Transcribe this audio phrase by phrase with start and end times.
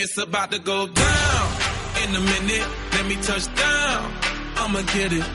[0.00, 1.46] It's about to go down
[2.04, 2.66] in a minute.
[2.92, 4.12] Let me touch down.
[4.54, 5.26] I'ma get it.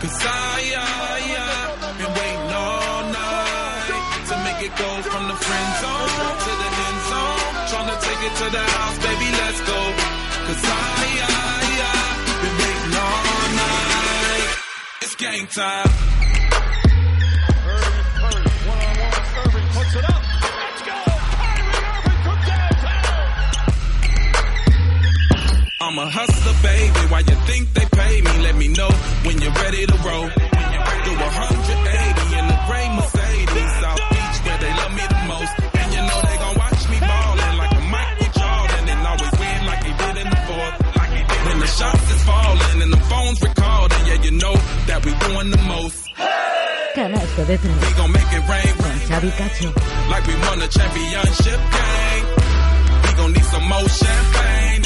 [0.00, 5.70] Cause I, I, I been waiting all night to make it go from the friend
[5.84, 7.40] zone to the end zone.
[7.68, 9.80] Tryna take it to the house, baby, let's go.
[10.48, 12.00] Cause I, I, I
[12.40, 14.48] been waiting all night.
[15.04, 15.92] It's game time.
[17.68, 19.44] Irving, one on one.
[19.44, 20.29] Irving puts it up.
[25.90, 27.02] I'm a hustler, baby.
[27.10, 28.30] Why you think they pay me?
[28.46, 28.86] Let me know
[29.26, 30.30] when you're ready to roll.
[30.30, 35.50] Do 180 in the gray Mercedes, South Beach, where they love me the most.
[35.50, 39.60] And you know they gon' watch me ballin' like a Michael Jordan and always win
[39.66, 40.76] like he did in the fourth.
[40.94, 44.54] Like he did when the shots is falling and the phones recording, yeah, you know
[44.86, 46.06] that we doing the most.
[46.94, 49.70] Canasta de tres We gon' make it rain con Xavi Cacho.
[50.06, 52.26] like we won a championship game.
[53.02, 54.79] We gon' need some more champagne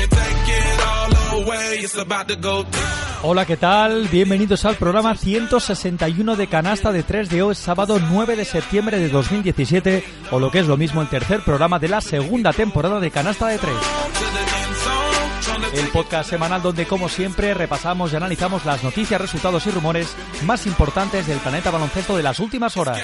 [3.22, 4.06] Hola, ¿qué tal?
[4.08, 9.08] Bienvenidos al programa 161 de Canasta de 3 de hoy, sábado 9 de septiembre de
[9.08, 13.10] 2017, o lo que es lo mismo, el tercer programa de la segunda temporada de
[13.10, 13.72] Canasta de 3.
[13.72, 15.70] to the end zone.
[15.72, 20.14] Tryna El podcast semanal donde, como siempre, repasamos y analizamos las noticias, resultados y rumores
[20.46, 23.02] más importantes del planeta baloncesto de las últimas horas.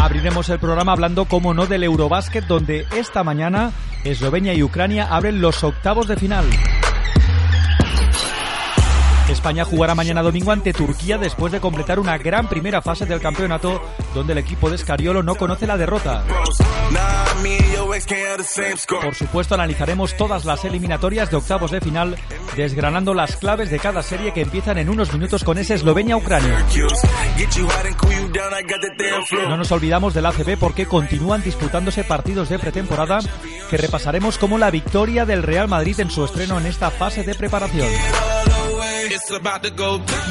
[0.00, 3.72] Abriremos el programa hablando, como no, del Eurobásquet, donde esta mañana
[4.04, 6.44] Eslovenia y Ucrania abren los octavos de final.
[9.28, 13.82] España jugará mañana domingo ante Turquía después de completar una gran primera fase del campeonato,
[14.14, 16.24] donde el equipo de Escariolo no conoce la derrota.
[19.02, 22.16] Por supuesto, analizaremos todas las eliminatorias de octavos de final,
[22.56, 26.64] desgranando las claves de cada serie que empiezan en unos minutos con ese Eslovenia-Ucrania.
[29.48, 33.18] No nos olvidamos del ACB porque continúan disputándose partidos de pretemporada
[33.68, 37.34] que repasaremos como la victoria del Real Madrid en su estreno en esta fase de
[37.34, 37.88] preparación.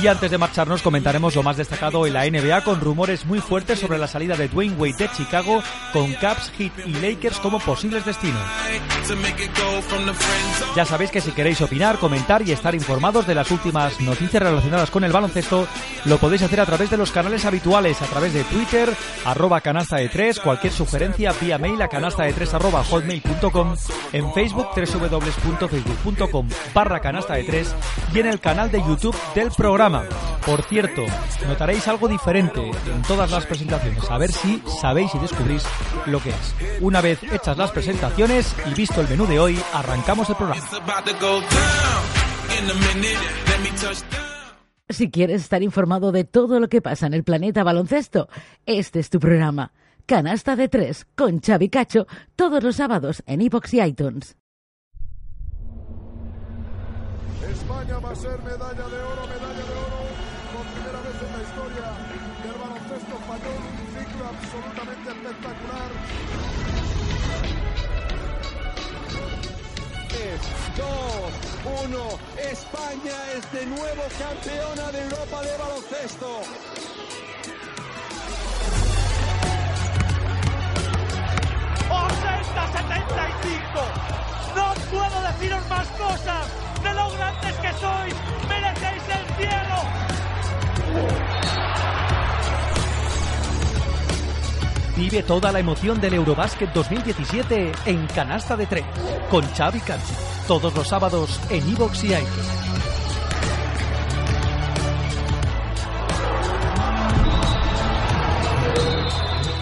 [0.02, 3.80] Y antes de marcharnos comentaremos lo más destacado en la NBA con rumores muy fuertes
[3.80, 5.62] sobre la salida de Dwayne Wade de Chicago
[5.94, 8.42] con Caps, Heat y Lakers como posibles destinos.
[10.76, 14.92] Ya sabéis que si queréis opinar, comentar y estar informados de las últimas noticias relacionadas
[14.92, 15.68] con el baloncesto,
[16.06, 18.90] lo podéis hacer a través de los canales habituales, a través de Twitter,
[19.26, 23.76] arroba canasta de 3, cualquier sugerencia vía mail a canasta de 3 arroba hotmail.com,
[24.14, 27.76] en Facebook www.facebook.com barra canasta de 3
[28.14, 30.06] y en el canal de YouTube del programa.
[30.46, 31.04] Por cierto,
[31.48, 35.64] notaréis algo diferente en todas las presentaciones, a ver si sabéis y descubrís
[36.06, 36.56] lo que es.
[36.82, 40.62] Una vez hechas las presentaciones y visto el menú de hoy, arrancamos el programa.
[44.90, 48.30] Si quieres estar informado de todo lo que pasa en el planeta baloncesto,
[48.66, 49.74] este es tu programa.
[50.06, 52.08] Canasta de tres con Xavi Cacho
[52.38, 54.38] todos los sábados en iVoox y iTunes.
[57.88, 60.02] Va a ser medalla de oro, medalla de oro.
[60.54, 61.88] Por primera vez en la historia
[62.44, 63.62] del baloncesto español.
[63.68, 65.92] Un ciclo absolutamente espectacular.
[70.78, 70.86] 2,
[71.86, 71.98] 1.
[72.52, 76.97] España es de nuevo campeona de Europa de baloncesto.
[84.56, 86.48] No puedo deciros más cosas
[86.84, 88.16] de lo grandes que sois.
[88.50, 89.78] Merecéis el cielo.
[94.98, 98.84] Vive toda la emoción del Eurobásquet 2017 en Canasta de 3
[99.30, 100.14] con Xavi Cacho.
[100.48, 102.97] Todos los sábados en iVoox y iTunes.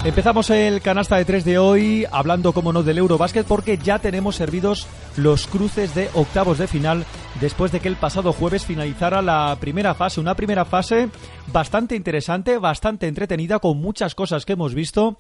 [0.06, 4.36] Empezamos el canasta de 3 de hoy hablando, como no, del Eurobásquet porque ya tenemos
[4.36, 4.86] servidos
[5.18, 7.04] los cruces de octavos de final
[7.42, 10.22] después de que el pasado jueves finalizara la primera fase.
[10.22, 11.10] Una primera fase
[11.48, 15.18] bastante interesante, bastante entretenida, con muchas cosas que hemos visto.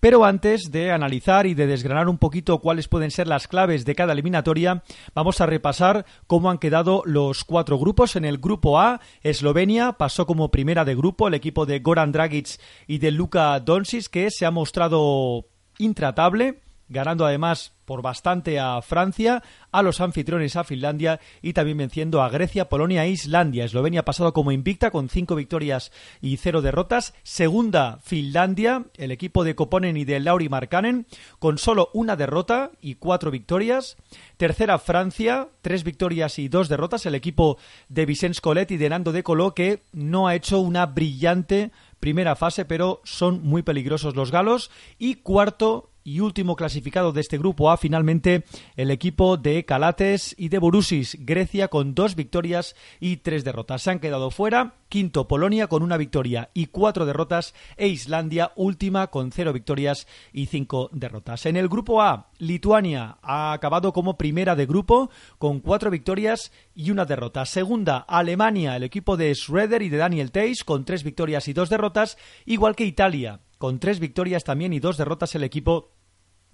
[0.00, 3.96] Pero antes de analizar y de desgranar un poquito cuáles pueden ser las claves de
[3.96, 4.84] cada eliminatoria,
[5.14, 8.14] vamos a repasar cómo han quedado los cuatro grupos.
[8.14, 12.60] En el grupo A, Eslovenia pasó como primera de grupo el equipo de Goran Dragic
[12.86, 15.46] y de Luka Doncic, que se ha mostrado
[15.78, 19.42] intratable, ganando además por bastante a Francia,
[19.72, 23.64] a los anfitriones a Finlandia y también venciendo a Grecia, Polonia e Islandia.
[23.64, 25.90] Eslovenia ha pasado como invicta con cinco victorias
[26.20, 27.14] y cero derrotas.
[27.22, 31.06] Segunda, Finlandia, el equipo de Koponen y de Lauri Markkanen,
[31.38, 33.96] con solo una derrota y cuatro victorias.
[34.36, 37.06] Tercera, Francia, tres victorias y dos derrotas.
[37.06, 37.56] El equipo
[37.88, 41.70] de Vicens Collet y de Nando De Colo, que no ha hecho una brillante
[42.00, 44.70] primera fase, pero son muy peligrosos los galos.
[44.98, 48.44] Y cuarto y último clasificado de este grupo A, finalmente
[48.76, 53.82] el equipo de Calates y de Borussis, Grecia, con dos victorias y tres derrotas.
[53.82, 54.74] Se han quedado fuera.
[54.88, 57.54] Quinto, Polonia con una victoria y cuatro derrotas.
[57.76, 61.44] E Islandia, última, con cero victorias y cinco derrotas.
[61.44, 66.90] En el grupo A, Lituania ha acabado como primera de grupo, con cuatro victorias y
[66.90, 67.44] una derrota.
[67.44, 71.68] Segunda, Alemania, el equipo de Schroeder y de Daniel Teis, con tres victorias y dos
[71.68, 72.16] derrotas,
[72.46, 75.97] igual que Italia, con tres victorias también y dos derrotas el equipo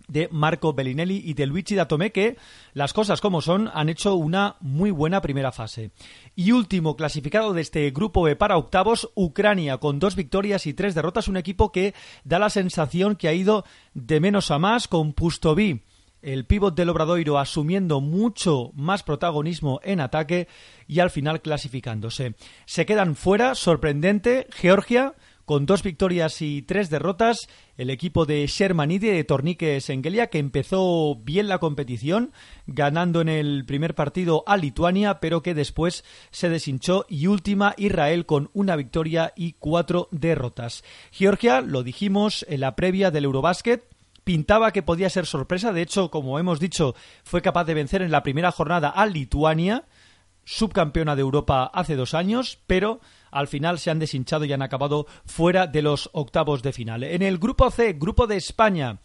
[0.09, 2.37] de Marco Bellinelli y de Luigi Datome que
[2.73, 5.91] las cosas como son han hecho una muy buena primera fase.
[6.35, 10.95] Y último clasificado de este grupo B para octavos, Ucrania con dos victorias y tres
[10.95, 13.65] derrotas, un equipo que da la sensación que ha ido
[13.95, 15.83] de menos a más con Pustoví
[16.25, 20.49] el pívot del Obradoiro asumiendo mucho más protagonismo en ataque
[20.89, 22.35] y al final clasificándose.
[22.65, 29.09] Se quedan fuera, sorprendente, Georgia con dos victorias y tres derrotas, el equipo de Shermanidi
[29.09, 32.33] de Tornique Sengelia, que empezó bien la competición,
[32.67, 38.27] ganando en el primer partido a Lituania, pero que después se deshinchó, y última Israel
[38.27, 40.85] con una victoria y cuatro derrotas.
[41.13, 43.85] Georgia, lo dijimos en la previa del Eurobásquet,
[44.25, 48.11] pintaba que podía ser sorpresa, de hecho, como hemos dicho, fue capaz de vencer en
[48.11, 49.85] la primera jornada a Lituania,
[50.45, 53.01] subcampeona de Europa hace dos años, pero
[53.35, 57.03] al final se han deshinchado y han acabado fuera de los octavos de final.
[57.03, 59.01] En el grupo C, grupo de España,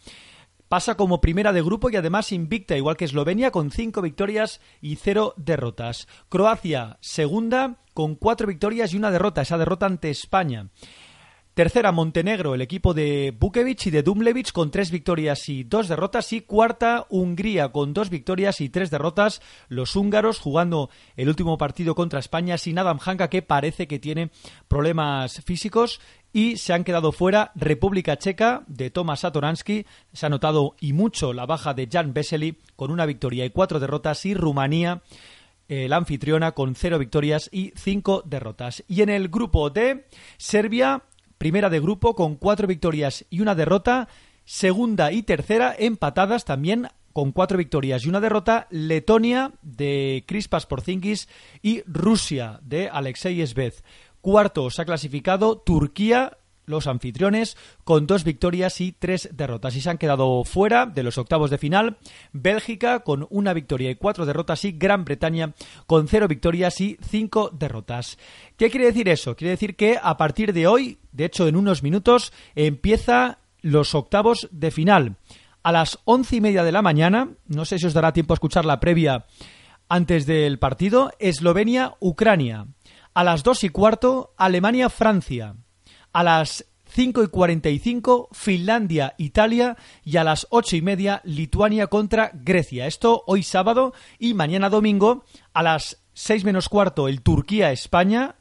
[0.68, 4.94] pasa como primera de grupo y además invicta, igual que Eslovenia, con cinco victorias y
[4.96, 6.06] cero derrotas.
[6.28, 10.68] Croacia, segunda, con cuatro victorias y una derrota, esa derrota ante España.
[11.54, 16.32] Tercera, Montenegro, el equipo de Bukevic y de Dumlevich con tres victorias y dos derrotas.
[16.32, 19.42] Y cuarta, Hungría con dos victorias y tres derrotas.
[19.68, 24.30] Los húngaros jugando el último partido contra España sin Adam Hanka que parece que tiene
[24.68, 26.00] problemas físicos.
[26.32, 29.86] Y se han quedado fuera República Checa de Tomas Satoransky.
[30.12, 33.80] Se ha notado y mucho la baja de Jan Vesely con una victoria y cuatro
[33.80, 34.24] derrotas.
[34.24, 35.02] Y Rumanía
[35.68, 38.82] la anfitriona con cero victorias y cinco derrotas.
[38.88, 40.04] Y en el grupo D,
[40.36, 41.04] Serbia
[41.40, 44.08] primera de grupo con cuatro victorias y una derrota,
[44.44, 51.30] segunda y tercera empatadas también con cuatro victorias y una derrota, Letonia de Crispas Porzingis
[51.62, 53.72] y Rusia de Alexei Esved.
[54.20, 56.36] Cuarto se ha clasificado Turquía
[56.70, 61.18] los anfitriones con dos victorias y tres derrotas y se han quedado fuera de los
[61.18, 61.98] octavos de final
[62.32, 65.52] Bélgica con una victoria y cuatro derrotas y Gran Bretaña
[65.86, 68.18] con cero victorias y cinco derrotas.
[68.56, 69.36] ¿Qué quiere decir eso?
[69.36, 74.48] Quiere decir que a partir de hoy, de hecho en unos minutos, empieza los octavos
[74.50, 75.16] de final.
[75.62, 78.36] A las once y media de la mañana, no sé si os dará tiempo a
[78.36, 79.26] escuchar la previa
[79.88, 82.66] antes del partido, Eslovenia-Ucrania.
[83.12, 85.56] A las dos y cuarto, Alemania-Francia
[86.12, 92.32] a las 5 y 45 Finlandia, Italia y a las 8 y media Lituania contra
[92.34, 92.86] Grecia.
[92.86, 98.36] Esto hoy sábado y mañana domingo a las 6 menos cuarto el Turquía, España,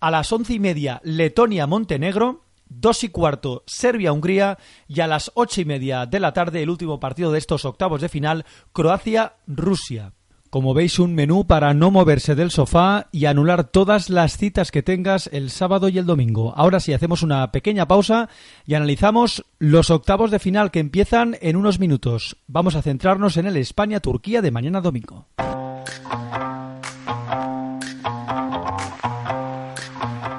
[0.00, 4.58] a las 11 y media Letonia, Montenegro, 2 y cuarto Serbia, Hungría
[4.88, 8.00] y a las 8 y media de la tarde el último partido de estos octavos
[8.00, 10.12] de final Croacia, Rusia.
[10.56, 14.82] Como veis, un menú para no moverse del sofá y anular todas las citas que
[14.82, 16.54] tengas el sábado y el domingo.
[16.56, 18.30] Ahora sí, hacemos una pequeña pausa
[18.64, 22.38] y analizamos los octavos de final que empiezan en unos minutos.
[22.46, 25.26] Vamos a centrarnos en el España-Turquía de mañana domingo.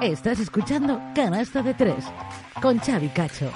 [0.02, 2.04] Estás escuchando Canasta de Tres
[2.60, 3.52] con Xavi Cacho.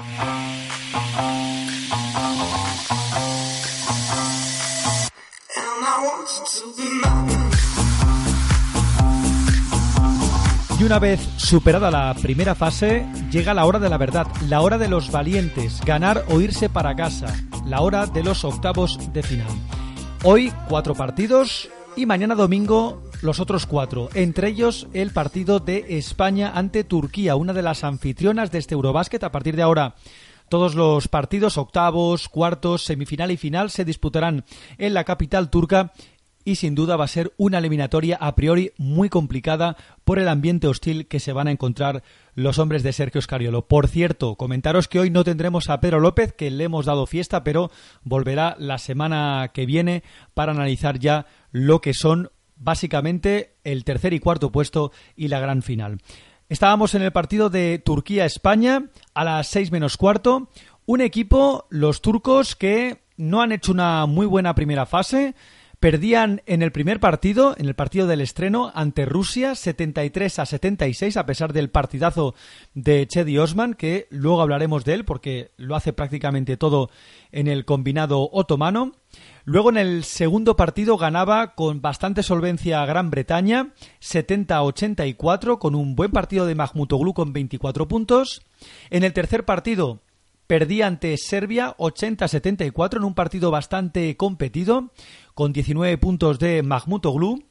[10.79, 14.79] Y una vez superada la primera fase, llega la hora de la verdad, la hora
[14.79, 19.53] de los valientes, ganar o irse para casa, la hora de los octavos de final.
[20.25, 26.51] Hoy cuatro partidos y mañana domingo los otros cuatro, entre ellos el partido de España
[26.53, 29.23] ante Turquía, una de las anfitrionas de este Eurobásquet.
[29.23, 29.95] A partir de ahora
[30.53, 34.45] todos los partidos, octavos, cuartos, semifinal y final, se disputarán
[34.77, 35.93] en la capital turca
[36.45, 40.67] y sin duda va a ser una eliminatoria a priori muy complicada por el ambiente
[40.67, 42.03] hostil que se van a encontrar
[42.35, 43.67] los hombres de Sergio Scariolo.
[43.67, 47.45] Por cierto, comentaros que hoy no tendremos a Pedro López, que le hemos dado fiesta,
[47.45, 47.71] pero
[48.03, 50.03] volverá la semana que viene
[50.35, 55.63] para analizar ya lo que son básicamente el tercer y cuarto puesto y la gran
[55.63, 55.99] final.
[56.49, 60.49] Estábamos en el partido de Turquía-España a las seis menos cuarto.
[60.85, 65.35] Un equipo, los turcos, que no han hecho una muy buena primera fase
[65.83, 71.17] Perdían en el primer partido, en el partido del estreno, ante Rusia, 73 a 76,
[71.17, 72.37] a pesar del partidazo
[72.73, 76.89] de Chedi Osman, que luego hablaremos de él porque lo hace prácticamente todo
[77.33, 78.93] en el combinado otomano.
[79.45, 85.59] Luego en el segundo partido ganaba con bastante solvencia a Gran Bretaña, 70 a 84,
[85.59, 88.43] con un buen partido de Mahmutoglu con 24 puntos.
[88.91, 89.99] En el tercer partido
[90.47, 94.93] perdía ante Serbia 80-74 en un partido bastante competido
[95.35, 97.45] con 19 puntos de Mahmutoglu.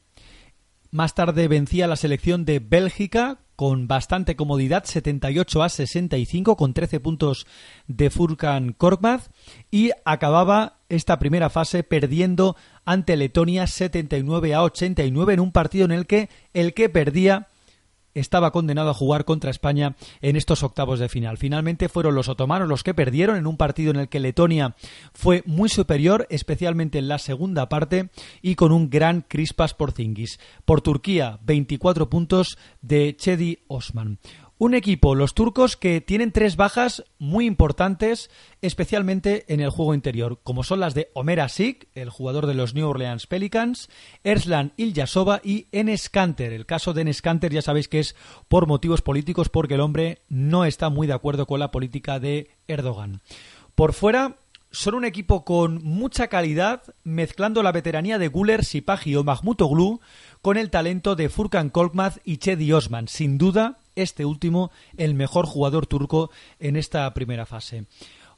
[0.90, 7.00] Más tarde vencía la selección de Bélgica con bastante comodidad, 78 a 65, con 13
[7.00, 7.46] puntos
[7.86, 9.30] de Furkan Korkmaz,
[9.70, 15.92] y acababa esta primera fase perdiendo ante Letonia 79 a 89 en un partido en
[15.92, 17.48] el que el que perdía
[18.14, 21.38] estaba condenado a jugar contra España en estos octavos de final.
[21.38, 24.74] Finalmente fueron los otomanos los que perdieron en un partido en el que Letonia
[25.12, 30.38] fue muy superior, especialmente en la segunda parte y con un gran Crispas Porzingis.
[30.64, 34.18] Por Turquía, 24 puntos de Chedi Osman.
[34.64, 40.38] Un equipo, los turcos, que tienen tres bajas muy importantes, especialmente en el juego interior,
[40.44, 43.88] como son las de Omer Asik, el jugador de los New Orleans Pelicans,
[44.22, 46.52] Erslan Ilyasova y Enes Kanter.
[46.52, 48.14] El caso de Enes Kanter ya sabéis que es
[48.46, 52.48] por motivos políticos, porque el hombre no está muy de acuerdo con la política de
[52.68, 53.20] Erdogan.
[53.74, 54.36] Por fuera,
[54.70, 60.00] son un equipo con mucha calidad, mezclando la veteranía de Guler, Sipahi o Mahmutoglu
[60.40, 63.08] con el talento de Furkan Kolkmaz y Chedi Osman.
[63.08, 67.86] Sin duda, este último el mejor jugador turco en esta primera fase.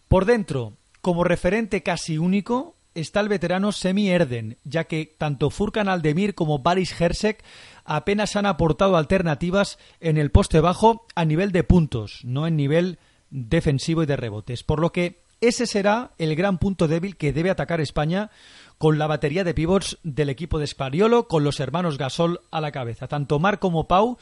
[0.09, 5.89] Por dentro, como referente casi único, está el veterano Semi Erden, ya que tanto Furkan
[5.89, 7.43] Aldemir como Baris Hersek
[7.85, 12.99] apenas han aportado alternativas en el poste bajo a nivel de puntos, no en nivel
[13.31, 17.51] defensivo y de rebotes, por lo que ese será el gran punto débil que debe
[17.51, 18.31] atacar España
[18.79, 22.73] con la batería de pivots del equipo de Spariolo, con los hermanos Gasol a la
[22.73, 23.09] cabeza.
[23.09, 24.17] Tanto Mar como Pau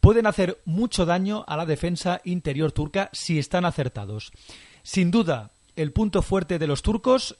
[0.00, 4.32] pueden hacer mucho daño a la defensa interior turca si están acertados.
[4.82, 7.36] Sin duda, el punto fuerte de los turcos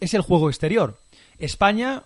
[0.00, 0.98] es el juego exterior.
[1.38, 2.04] España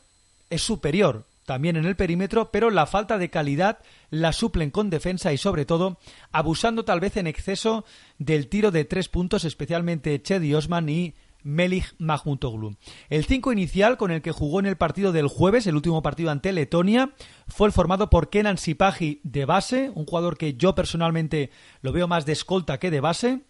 [0.50, 3.78] es superior también en el perímetro, pero la falta de calidad
[4.11, 5.99] la suplen con defensa y sobre todo
[6.32, 7.84] abusando tal vez en exceso
[8.18, 12.76] del tiro de tres puntos, especialmente Chedi Osman y Melih Mahmutoglu.
[13.08, 16.30] El 5 inicial con el que jugó en el partido del jueves, el último partido
[16.30, 17.14] ante Letonia,
[17.46, 21.50] fue el formado por Kenan Sipahi de base, un jugador que yo personalmente
[21.82, 23.42] lo veo más de escolta que de base,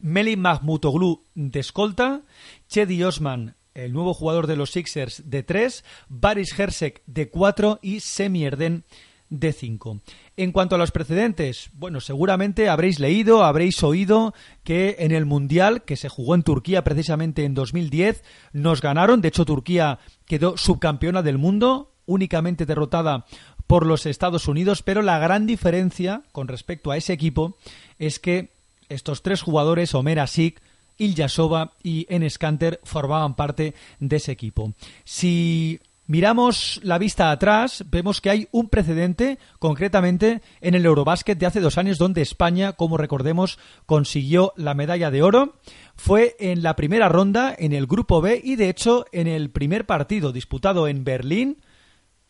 [0.00, 2.22] Melih Mahmutoglu de escolta,
[2.68, 8.00] Chedi Osman el nuevo jugador de los Sixers de 3, Baris Hersek de 4 y
[8.00, 8.84] Semierden
[9.30, 10.00] de 5.
[10.36, 15.82] En cuanto a los precedentes, bueno, seguramente habréis leído, habréis oído que en el Mundial,
[15.82, 19.20] que se jugó en Turquía precisamente en 2010, nos ganaron.
[19.20, 23.26] De hecho, Turquía quedó subcampeona del mundo, únicamente derrotada
[23.66, 27.56] por los Estados Unidos, pero la gran diferencia con respecto a ese equipo
[27.98, 28.52] es que
[28.88, 30.60] estos tres jugadores, Omer Asik,
[30.98, 34.72] Ilyasova y Enes Kanter formaban parte de ese equipo.
[35.04, 41.46] Si miramos la vista atrás, vemos que hay un precedente, concretamente en el Eurobásquet de
[41.46, 45.54] hace dos años, donde España, como recordemos, consiguió la medalla de oro.
[45.96, 49.86] Fue en la primera ronda, en el grupo B, y de hecho, en el primer
[49.86, 51.58] partido disputado en Berlín,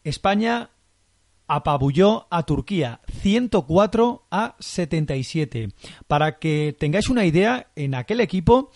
[0.05, 0.71] España
[1.49, 5.69] apabulló a Turquía 104 a 77.
[6.07, 8.71] Para que tengáis una idea, en aquel equipo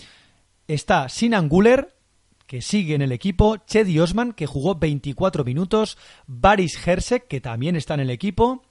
[0.69, 1.95] está Sinan Guler,
[2.51, 7.77] que sigue en el equipo, Chedi Osman, que jugó 24 minutos, Baris Hersek, que también
[7.77, 8.65] está en el equipo,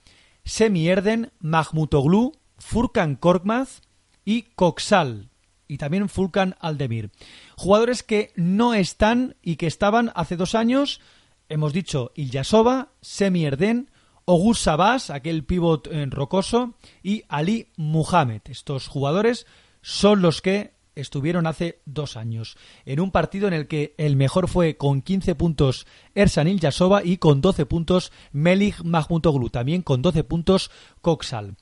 [0.44, 3.80] Semi Erden, Mahmutoglu, Furkan Korkmaz
[4.26, 5.30] y Koksal,
[5.66, 7.12] y también Furkan Aldemir.
[7.56, 11.00] Jugadores que no están y que estaban hace dos años
[11.48, 13.92] hemos dicho Ilyasova, Semi Erden,
[14.26, 18.42] Ogus Sabas, aquel pívot eh, rocoso, y Ali Muhammad.
[18.44, 19.48] Estos jugadores
[19.82, 24.48] son los que estuvieron hace dos años, en un partido en el que el mejor
[24.48, 30.24] fue con 15 puntos Ersan Ilyasova y con 12 puntos Melih Mahmutoglu, también con 12
[30.24, 31.56] puntos Coxal.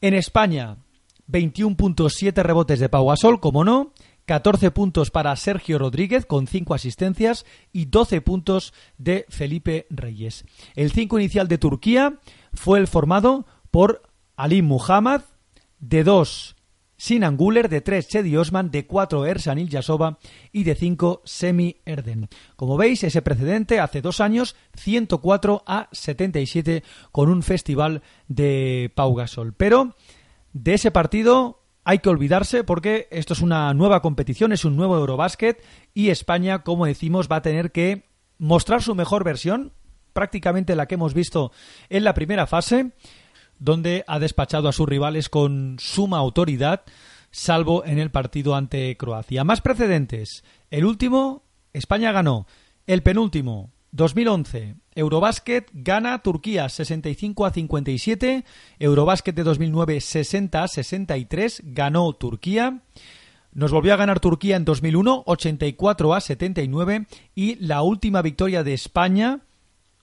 [0.00, 0.78] En España,
[1.28, 3.92] 21.7 rebotes de Pau Gasol, como no,
[4.26, 10.44] 14 puntos para Sergio Rodríguez con 5 asistencias y 12 puntos de Felipe Reyes.
[10.74, 12.18] El 5 inicial de Turquía
[12.52, 14.02] fue el formado por
[14.36, 15.22] Ali Muhammad,
[15.80, 16.56] de 2
[16.98, 20.18] Sinan Guler, de 3 Chedi Osman, de 4 Ersan Ilyasova
[20.52, 22.28] y de 5 Semi Erden.
[22.56, 29.14] Como veis, ese precedente hace dos años, 104 a 77 con un festival de Pau
[29.14, 29.54] Gasol.
[29.54, 29.94] Pero
[30.52, 34.96] de ese partido hay que olvidarse porque esto es una nueva competición, es un nuevo
[34.96, 35.64] Eurobásquet
[35.94, 39.72] y España, como decimos, va a tener que mostrar su mejor versión,
[40.12, 41.52] prácticamente la que hemos visto
[41.88, 42.90] en la primera fase,
[43.58, 46.82] donde ha despachado a sus rivales con suma autoridad,
[47.30, 49.44] salvo en el partido ante Croacia.
[49.44, 50.44] Más precedentes.
[50.70, 52.46] El último, España ganó.
[52.86, 58.44] El penúltimo, 2011, Eurobásquet gana Turquía 65 a 57,
[58.78, 62.82] Eurobásquet de 2009 60 a 63, ganó Turquía.
[63.52, 68.74] Nos volvió a ganar Turquía en 2001 84 a 79 y la última victoria de
[68.74, 69.40] España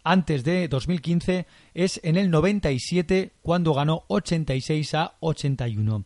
[0.05, 6.05] antes de 2015 es en el 97 cuando ganó 86 a 81.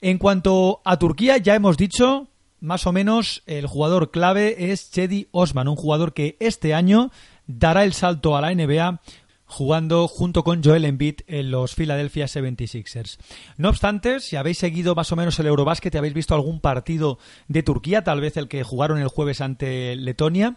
[0.00, 2.28] En cuanto a Turquía, ya hemos dicho
[2.60, 7.12] más o menos el jugador clave es Chedi Osman, un jugador que este año
[7.46, 9.00] dará el salto a la NBA
[9.46, 13.18] jugando junto con Joel Embiid en los Philadelphia 76ers.
[13.56, 17.18] No obstante, si habéis seguido más o menos el Eurobásquet y habéis visto algún partido
[17.46, 20.56] de Turquía, tal vez el que jugaron el jueves ante Letonia,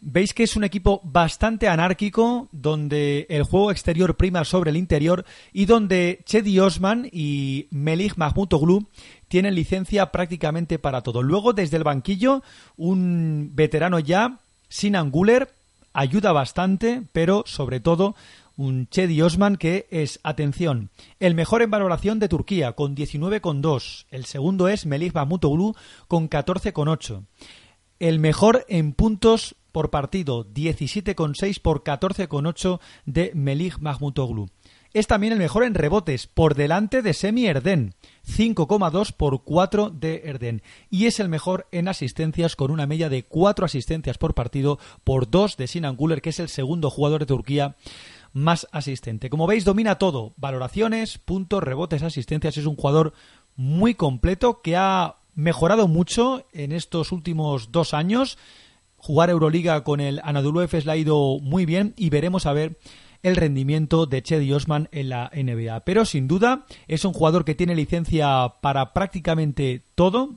[0.00, 5.24] veis que es un equipo bastante anárquico, donde el juego exterior prima sobre el interior
[5.52, 8.86] y donde Chedi Osman y Melih Mahmutoglu
[9.28, 11.22] tienen licencia prácticamente para todo.
[11.22, 12.42] Luego, desde el banquillo,
[12.76, 14.38] un veterano ya,
[14.68, 15.52] Sinan Guller,
[15.92, 18.14] ayuda bastante, pero sobre todo
[18.56, 20.90] un Chedi Osman que es, atención,
[21.20, 24.06] el mejor en valoración de Turquía con 19,2.
[24.10, 25.74] El segundo es Melih Mahmutoglu
[26.08, 27.24] con 14,8.
[28.00, 34.48] El mejor en puntos por partido, 17,6 por 14,8 de Melih Mahmutoglu.
[34.92, 37.94] Es también el mejor en rebotes, por delante de Semi Erden,
[38.26, 40.62] 5,2 por 4 de Erden.
[40.90, 45.30] Y es el mejor en asistencias, con una media de 4 asistencias por partido, por
[45.30, 47.76] 2 de Sinan Guller, que es el segundo jugador de Turquía
[48.32, 49.30] más asistente.
[49.30, 52.56] Como veis, domina todo: valoraciones, puntos, rebotes, asistencias.
[52.56, 53.12] Es un jugador
[53.54, 58.38] muy completo que ha mejorado mucho en estos últimos dos años.
[58.98, 62.76] Jugar Euroliga con el Anadolu Efes le ha ido muy bien y veremos a ver
[63.22, 65.80] el rendimiento de Chedi Osman en la NBA.
[65.80, 70.34] Pero sin duda es un jugador que tiene licencia para prácticamente todo.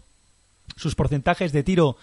[0.76, 1.98] Sus porcentajes de tiro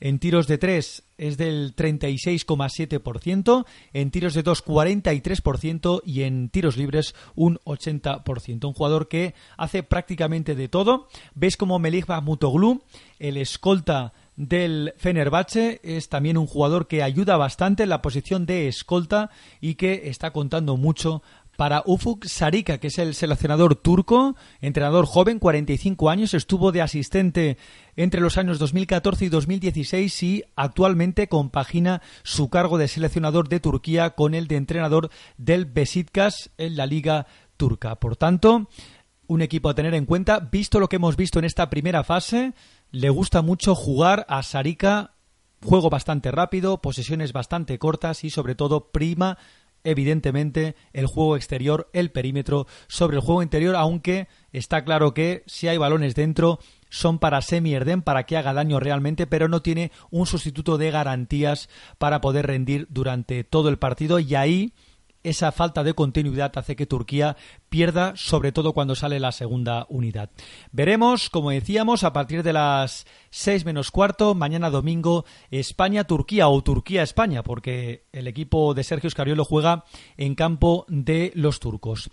[0.00, 6.76] en tiros de 3 es del 36,7%, en tiros de 2 43% y en tiros
[6.76, 8.64] libres un 80%.
[8.66, 11.08] Un jugador que hace prácticamente de todo.
[11.34, 12.82] Ves como Melih Mutoglu,
[13.18, 15.80] el escolta del Fenerbahce.
[15.82, 20.32] Es también un jugador que ayuda bastante en la posición de escolta y que está
[20.32, 21.22] contando mucho
[21.56, 27.58] para Ufuk Sarika, que es el seleccionador turco, entrenador joven, 45 años, estuvo de asistente
[27.96, 34.10] entre los años 2014 y 2016 y actualmente compagina su cargo de seleccionador de Turquía
[34.10, 37.96] con el de entrenador del Besiktas en la liga turca.
[37.96, 38.68] Por tanto,
[39.26, 42.52] un equipo a tener en cuenta, visto lo que hemos visto en esta primera fase,
[42.94, 45.14] le gusta mucho jugar a Sarika,
[45.64, 49.36] juego bastante rápido, posesiones bastante cortas y sobre todo prima
[49.82, 55.66] evidentemente el juego exterior, el perímetro sobre el juego interior, aunque está claro que si
[55.66, 60.26] hay balones dentro son para semi-erden, para que haga daño realmente, pero no tiene un
[60.26, 64.72] sustituto de garantías para poder rendir durante todo el partido y ahí
[65.24, 67.36] esa falta de continuidad hace que Turquía
[67.68, 70.30] pierda, sobre todo cuando sale la segunda unidad.
[70.70, 77.42] Veremos, como decíamos, a partir de las seis menos cuarto, mañana domingo, España-Turquía o Turquía-España,
[77.42, 79.84] porque el equipo de Sergio Scariolo juega
[80.16, 82.10] en campo de los turcos.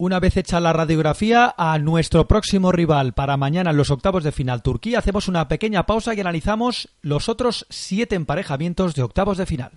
[0.00, 4.30] Una vez hecha la radiografía a nuestro próximo rival para mañana en los octavos de
[4.30, 9.46] final Turquía, hacemos una pequeña pausa y analizamos los otros siete emparejamientos de octavos de
[9.46, 9.72] final.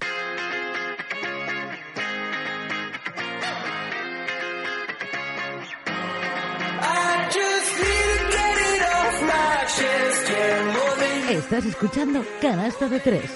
[11.32, 13.32] Estás escuchando Canasta de Tres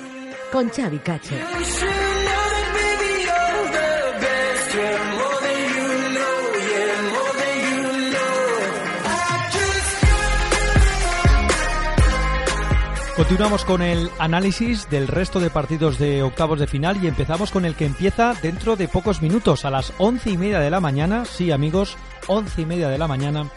[0.51, 1.33] con Xavi Cacho.
[13.15, 17.63] Continuamos con el análisis del resto de partidos de octavos de final y empezamos con
[17.63, 21.23] el que empieza dentro de pocos minutos, a las once y media de la mañana.
[21.23, 21.95] Sí, amigos,
[22.27, 23.49] once y media de la mañana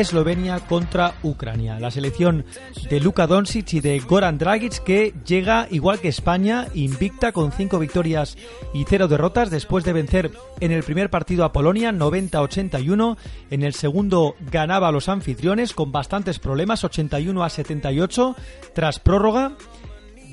[0.00, 1.80] Eslovenia contra Ucrania.
[1.80, 2.44] La selección
[2.90, 7.78] de Luka Doncic y de Goran Dragic que llega igual que España, invicta con cinco
[7.78, 8.36] victorias
[8.74, 10.30] y cero derrotas después de vencer
[10.60, 13.16] en el primer partido a Polonia 90-81.
[13.50, 18.36] En el segundo ganaba a los anfitriones con bastantes problemas 81 a 78
[18.74, 19.56] tras prórroga.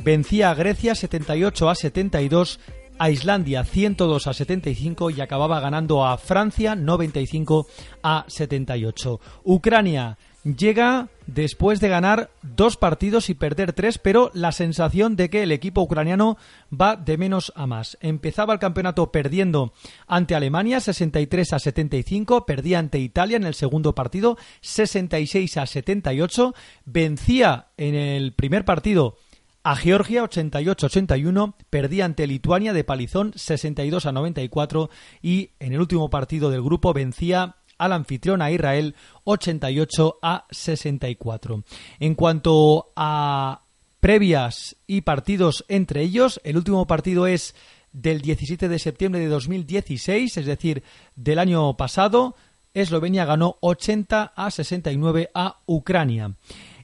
[0.03, 2.59] Vencía a Grecia 78 a 72
[2.99, 7.67] a Islandia 102 a 75 y acababa ganando a Francia 95
[8.01, 9.19] a 78.
[9.43, 15.43] Ucrania llega después de ganar dos partidos y perder tres, pero la sensación de que
[15.43, 16.37] el equipo ucraniano
[16.69, 17.97] va de menos a más.
[18.01, 19.73] Empezaba el campeonato perdiendo
[20.07, 26.53] ante Alemania 63 a 75, perdía ante Italia en el segundo partido 66 a 78,
[26.85, 29.17] vencía en el primer partido
[29.63, 34.89] a Georgia 88-81, perdía ante Lituania de palizón 62 a 94
[35.21, 41.63] y en el último partido del grupo vencía al anfitrión a Israel 88 a 64.
[41.99, 43.61] En cuanto a
[43.99, 47.55] previas y partidos entre ellos, el último partido es
[47.93, 50.83] del 17 de septiembre de 2016, es decir,
[51.15, 52.35] del año pasado.
[52.73, 56.35] Eslovenia ganó 80 a 69 a Ucrania.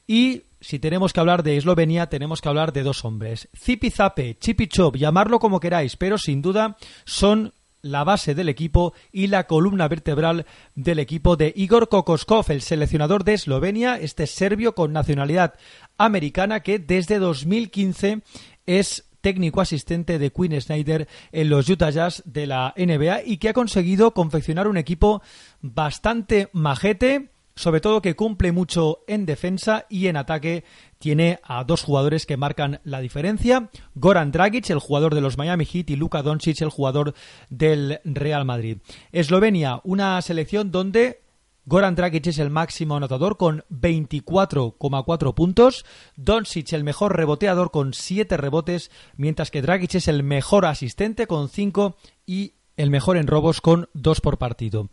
[0.06, 3.48] Y si tenemos que hablar de Eslovenia, tenemos que hablar de dos hombres.
[3.56, 9.46] Zipizape, Chipichov, llamarlo como queráis, pero sin duda son la base del equipo y la
[9.46, 15.54] columna vertebral del equipo de Igor Kokoskov, el seleccionador de Eslovenia, este serbio con nacionalidad
[15.96, 18.22] americana que desde 2015
[18.66, 23.50] es técnico asistente de Quinn Snyder en los Utah Jazz de la NBA y que
[23.50, 25.22] ha conseguido confeccionar un equipo
[25.60, 30.64] bastante majete, sobre todo que cumple mucho en defensa y en ataque
[30.98, 35.66] tiene a dos jugadores que marcan la diferencia, Goran Dragic, el jugador de los Miami
[35.66, 37.14] Heat, y Luka Doncic, el jugador
[37.50, 38.78] del Real Madrid.
[39.12, 41.20] Eslovenia, una selección donde
[41.66, 45.84] Goran Dragic es el máximo anotador con 24,4 puntos,
[46.16, 51.50] Doncic el mejor reboteador con 7 rebotes, mientras que Dragic es el mejor asistente con
[51.50, 54.88] 5 y el mejor en robos con 2 por partido.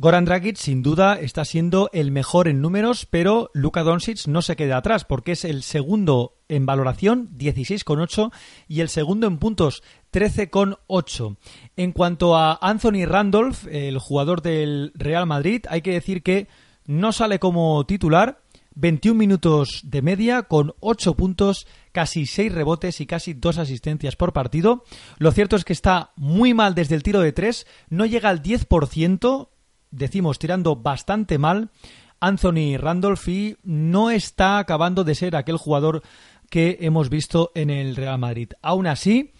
[0.00, 4.54] Goran Dragic sin duda está siendo el mejor en números, pero Luka Doncic no se
[4.54, 8.30] queda atrás porque es el segundo en valoración, 16,8
[8.68, 9.82] y el segundo en puntos,
[10.12, 11.36] 13,8.
[11.76, 16.46] En cuanto a Anthony Randolph, el jugador del Real Madrid, hay que decir que
[16.86, 18.40] no sale como titular,
[18.76, 24.32] 21 minutos de media con 8 puntos, casi 6 rebotes y casi 2 asistencias por
[24.32, 24.84] partido.
[25.18, 28.44] Lo cierto es que está muy mal desde el tiro de 3, no llega al
[28.44, 29.48] 10%,
[29.90, 31.70] decimos, tirando bastante mal.
[32.20, 33.28] Anthony Randolph
[33.62, 36.02] no está acabando de ser aquel jugador
[36.50, 38.50] que hemos visto en el Real Madrid.
[38.62, 39.32] Aún así,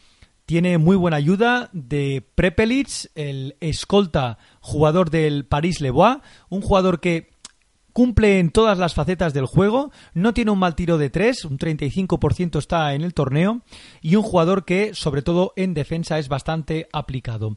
[0.48, 7.30] tiene muy buena ayuda de Prepelic, el escolta jugador del Paris Lebois, un jugador que
[7.98, 11.58] cumple en todas las facetas del juego, no tiene un mal tiro de tres, un
[11.58, 13.62] 35% está en el torneo,
[14.00, 17.56] y un jugador que, sobre todo en defensa, es bastante aplicado.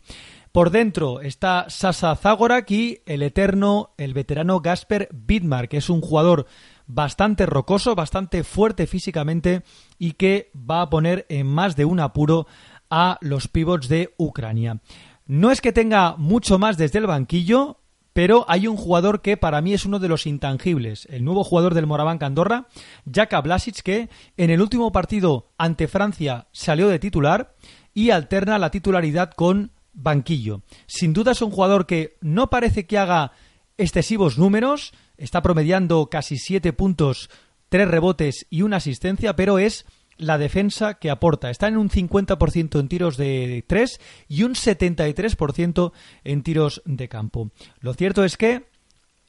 [0.51, 6.01] Por dentro está Sasa Zagorak y el eterno, el veterano Gasper Bidmar, que es un
[6.01, 6.47] jugador
[6.88, 9.62] bastante rocoso, bastante fuerte físicamente
[9.99, 12.47] y que va a poner en más de un apuro
[12.89, 14.82] a los pivots de Ucrania.
[15.27, 17.80] No es que tenga mucho más desde el banquillo,
[18.13, 21.74] pero hay un jugador que para mí es uno de los intangibles, el nuevo jugador
[21.74, 22.67] del Moraván Andorra,
[23.12, 27.56] Jaka Blasic, que en el último partido ante Francia salió de titular
[27.93, 30.62] y alterna la titularidad con banquillo.
[30.88, 33.32] Sin duda es un jugador que no parece que haga
[33.78, 37.30] excesivos números, está promediando casi 7 puntos,
[37.69, 39.86] 3 rebotes y una asistencia, pero es
[40.21, 41.49] la defensa que aporta.
[41.49, 45.91] Está en un 50% en tiros de 3 y un 73%
[46.23, 47.51] en tiros de campo.
[47.79, 48.67] Lo cierto es que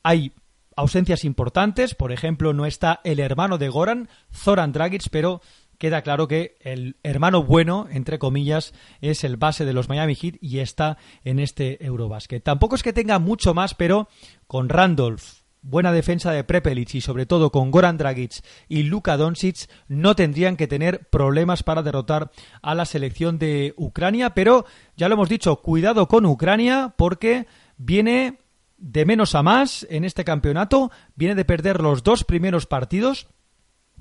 [0.02, 0.32] hay
[0.76, 5.40] ausencias importantes, por ejemplo, no está el hermano de Goran, Zoran Dragic, pero
[5.78, 10.36] queda claro que el hermano bueno, entre comillas, es el base de los Miami Heat
[10.40, 12.42] y está en este Eurobasket.
[12.42, 14.08] Tampoco es que tenga mucho más, pero
[14.46, 19.68] con Randolph, buena defensa de Prepelic y sobre todo con Goran Dragic y Luka Doncic
[19.88, 25.14] no tendrían que tener problemas para derrotar a la selección de Ucrania, pero ya lo
[25.14, 27.46] hemos dicho, cuidado con Ucrania porque
[27.76, 28.40] viene
[28.76, 33.28] de menos a más en este campeonato, viene de perder los dos primeros partidos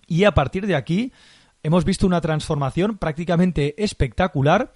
[0.08, 1.14] y a partir de aquí
[1.62, 4.74] hemos visto una transformación prácticamente espectacular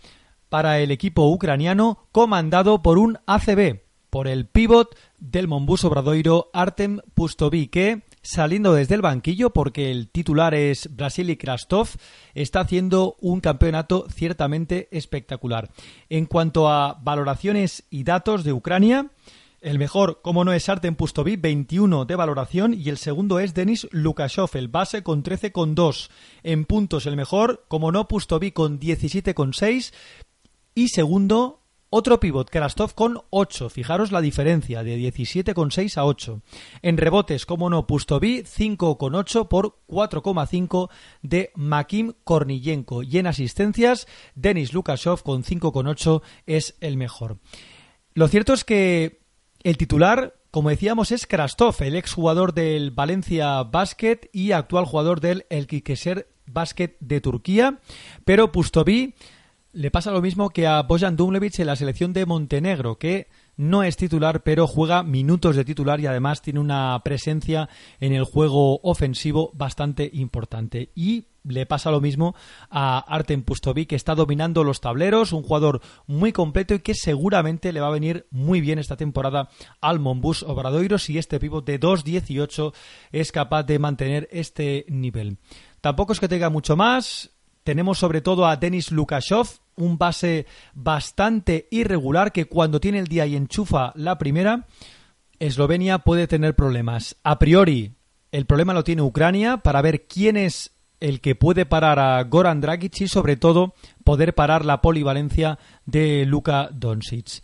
[0.49, 3.84] para el equipo ucraniano comandado por un ACB,
[4.15, 10.07] por el pívot del Monbus Obradoiro Artem Pustovi, que saliendo desde el banquillo porque el
[10.07, 11.89] titular es Brasili Krastov,
[12.33, 15.69] está haciendo un campeonato ciertamente espectacular.
[16.07, 19.11] En cuanto a valoraciones y datos de Ucrania,
[19.59, 22.73] el mejor, como no es Artem Pustovi, 21 de valoración.
[22.73, 26.09] Y el segundo es Denis Lukashov, el base con 13,2.
[26.41, 29.93] En puntos, el mejor, como no, Pustovi con 17,6.
[30.73, 31.64] Y segundo,
[31.95, 33.69] otro pivot, Krastov con 8.
[33.69, 36.41] Fijaros la diferencia, de 17,6 a 8.
[36.81, 40.89] En rebotes, como no, Pustovi 5,8 por 4,5
[41.21, 43.01] de Makim Korniyenko.
[43.01, 47.37] Y en asistencias, Denis Lukashov con 5,8 es el mejor.
[48.13, 49.21] Lo cierto es que
[49.63, 55.45] el titular como decíamos, es Krastov, el exjugador del Valencia Basket y actual jugador del
[55.49, 57.79] El Kikeser Basket de Turquía.
[58.23, 59.15] Pero Pustovi
[59.75, 63.83] le pasa lo mismo que a Bojan Dumlevic en la selección de Montenegro, que no
[63.83, 67.67] es titular, pero juega minutos de titular y además tiene una presencia
[67.99, 70.91] en el juego ofensivo bastante importante.
[70.95, 72.35] Y le pasa lo mismo
[72.69, 77.73] a Artem Pustovic, que está dominando los tableros, un jugador muy completo y que seguramente
[77.73, 79.49] le va a venir muy bien esta temporada
[79.81, 82.73] al Monbus Obradoiro si este pívot de 2.18
[83.11, 85.37] es capaz de mantener este nivel.
[85.81, 87.34] Tampoco es que tenga mucho más.
[87.65, 93.25] Tenemos sobre todo a Denis Lukashov, un base bastante irregular que cuando tiene el día
[93.25, 94.67] y enchufa la primera,
[95.39, 97.15] Eslovenia puede tener problemas.
[97.23, 97.95] A priori,
[98.31, 102.61] el problema lo tiene Ucrania para ver quién es el que puede parar a Goran
[102.61, 103.73] Dragic y sobre todo
[104.03, 107.41] poder parar la polivalencia de Luka Doncic.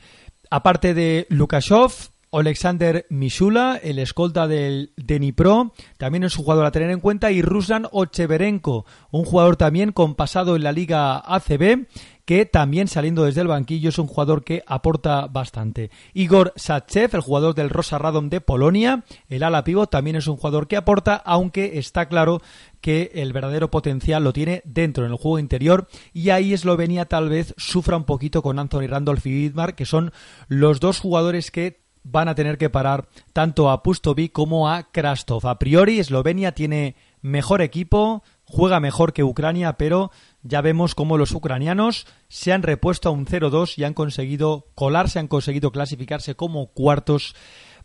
[0.52, 1.94] Aparte de Lukashov,
[2.32, 7.42] Alexander Mishula, el escolta del Dnipro, también es un jugador a tener en cuenta, y
[7.42, 11.88] Ruslan Ocheverenko, un jugador también con pasado en la Liga ACB,
[12.24, 15.92] que también saliendo desde el banquillo es un jugador que aporta bastante.
[16.14, 20.38] Igor Sachev, el jugador del Rosa Radom de Polonia, el ala pivo, también es un
[20.38, 22.42] jugador que aporta, aunque está claro
[22.80, 27.28] que el verdadero potencial lo tiene dentro, en el juego interior, y ahí Eslovenia tal
[27.28, 30.14] vez sufra un poquito con Anthony Randolph y Vidmar, que son
[30.48, 35.48] los dos jugadores que van a tener que parar tanto a Pustovic como a Krastov.
[35.48, 40.12] A priori, Eslovenia tiene mejor equipo, juega mejor que Ucrania, pero
[40.44, 45.20] ya vemos cómo los ucranianos se han repuesto a un 0-2 y han conseguido colarse,
[45.20, 47.36] han conseguido clasificarse como cuartos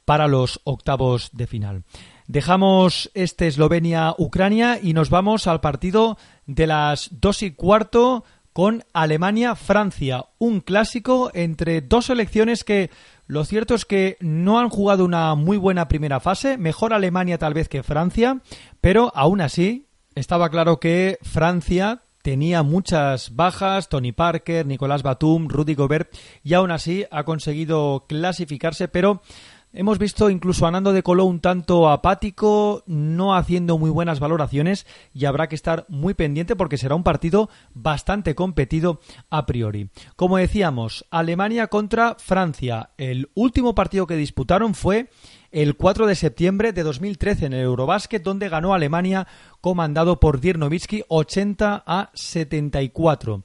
[0.04, 1.84] para los octavos de final.
[2.26, 10.26] Dejamos este Eslovenia-Ucrania y nos vamos al partido de las dos y cuarto con Alemania-Francia,
[10.38, 12.90] un clásico entre dos selecciones que
[13.26, 17.54] lo cierto es que no han jugado una muy buena primera fase, mejor Alemania tal
[17.54, 18.40] vez que Francia,
[18.80, 25.74] pero aún así estaba claro que Francia tenía muchas bajas, Tony Parker, Nicolás Batum, Rudy
[25.74, 26.12] Gobert,
[26.42, 29.22] y aún así ha conseguido clasificarse, pero
[29.72, 34.86] Hemos visto incluso a Nando de Coló un tanto apático, no haciendo muy buenas valoraciones
[35.12, 39.90] y habrá que estar muy pendiente porque será un partido bastante competido a priori.
[40.16, 42.90] Como decíamos, Alemania contra Francia.
[42.96, 45.10] El último partido que disputaron fue
[45.52, 49.26] el 4 de septiembre de 2013 en el Eurobásquet, donde ganó Alemania
[49.60, 50.60] comandado por Dirk
[51.08, 53.42] 80 a 74.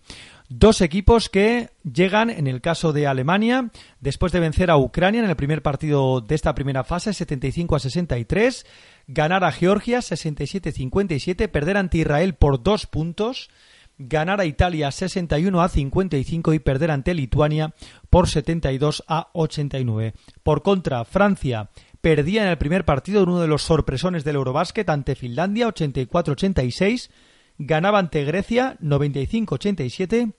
[0.53, 5.29] Dos equipos que llegan, en el caso de Alemania, después de vencer a Ucrania en
[5.29, 8.65] el primer partido de esta primera fase, 75 a 63,
[9.07, 13.49] ganar a Georgia 67-57, perder ante Israel por dos puntos,
[13.97, 17.73] ganar a Italia 61 a 55 y perder ante Lituania
[18.09, 20.13] por 72 a 89.
[20.43, 21.69] Por contra, Francia
[22.01, 27.09] perdía en el primer partido en uno de los sorpresones del Eurobásquet ante Finlandia 84-86,
[27.57, 30.33] ganaba ante Grecia 95-87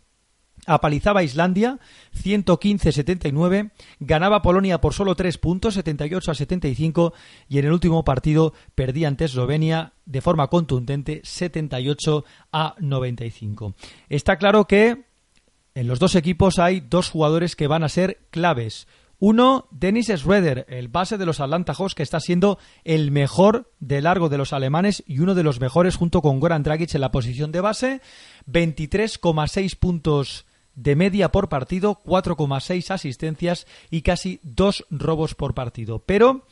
[0.67, 1.79] apalizaba a Islandia
[2.17, 7.13] 115-79, ganaba Polonia por solo 3 puntos 78 a 75
[7.49, 13.75] y en el último partido perdía ante Eslovenia de forma contundente 78 a 95.
[14.09, 15.05] Está claro que
[15.75, 18.87] en los dos equipos hay dos jugadores que van a ser claves.
[19.25, 24.03] Uno, Dennis Schroeder, el base de los Atlanta Hawks, que está siendo el mejor de
[24.03, 27.13] largo de los alemanes y uno de los mejores junto con Goran Dragic en la
[27.13, 28.01] posición de base.
[28.51, 30.45] 23,6 puntos
[30.75, 36.01] de media por partido, 4,6 asistencias y casi dos robos por partido.
[36.01, 36.47] Pero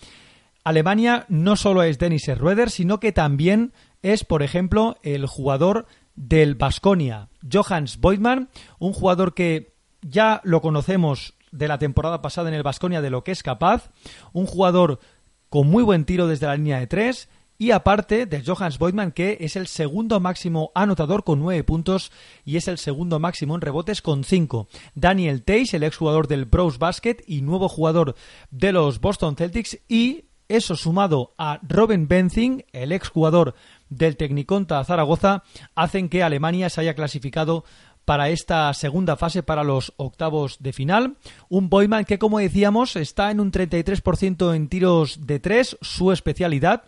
[0.65, 6.55] Alemania no solo es Dennis Schroeder, sino que también es, por ejemplo, el jugador del
[6.55, 12.63] Basconia, Johannes Boydman, un jugador que ya lo conocemos de la temporada pasada en el
[12.63, 13.91] Basconia de lo que es capaz,
[14.33, 15.01] un jugador
[15.49, 17.29] con muy buen tiro desde la línea de tres,
[17.61, 22.11] y aparte de Johannes Boydman, que es el segundo máximo anotador con nueve puntos
[22.43, 24.67] y es el segundo máximo en rebotes con cinco.
[24.95, 28.15] Daniel Tays, el exjugador del Bros Basket y nuevo jugador
[28.51, 29.79] de los Boston Celtics.
[29.89, 33.55] Y eso sumado a Robin Benzing, el exjugador
[33.91, 35.45] del Tecniconta Zaragoza,
[35.75, 37.65] hacen que Alemania se haya clasificado
[38.07, 41.17] para esta segunda fase, para los octavos de final.
[41.51, 46.85] Un Boyman que, como decíamos, está en un 33% en tiros de tres, su especialidad.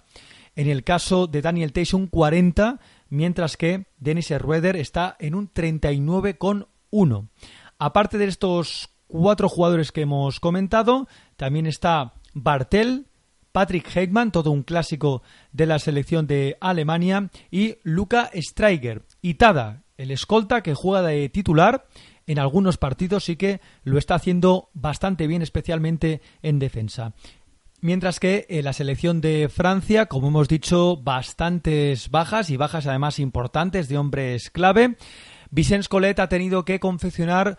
[0.54, 7.28] En el caso de Daniel Tyson, 40, mientras que Dennis Rueder está en un 39,1.
[7.78, 13.06] Aparte de estos cuatro jugadores que hemos comentado, también está Bartel,
[13.52, 19.02] Patrick Heitmann, todo un clásico de la selección de Alemania, y Luca Streiger.
[19.20, 21.86] Y Tada, el escolta que juega de titular
[22.26, 27.14] en algunos partidos y que lo está haciendo bastante bien, especialmente en defensa.
[27.84, 33.18] Mientras que en la selección de Francia, como hemos dicho, bastantes bajas y bajas además
[33.18, 34.96] importantes de hombres clave.
[35.50, 37.58] Vicente Collet ha tenido que confeccionar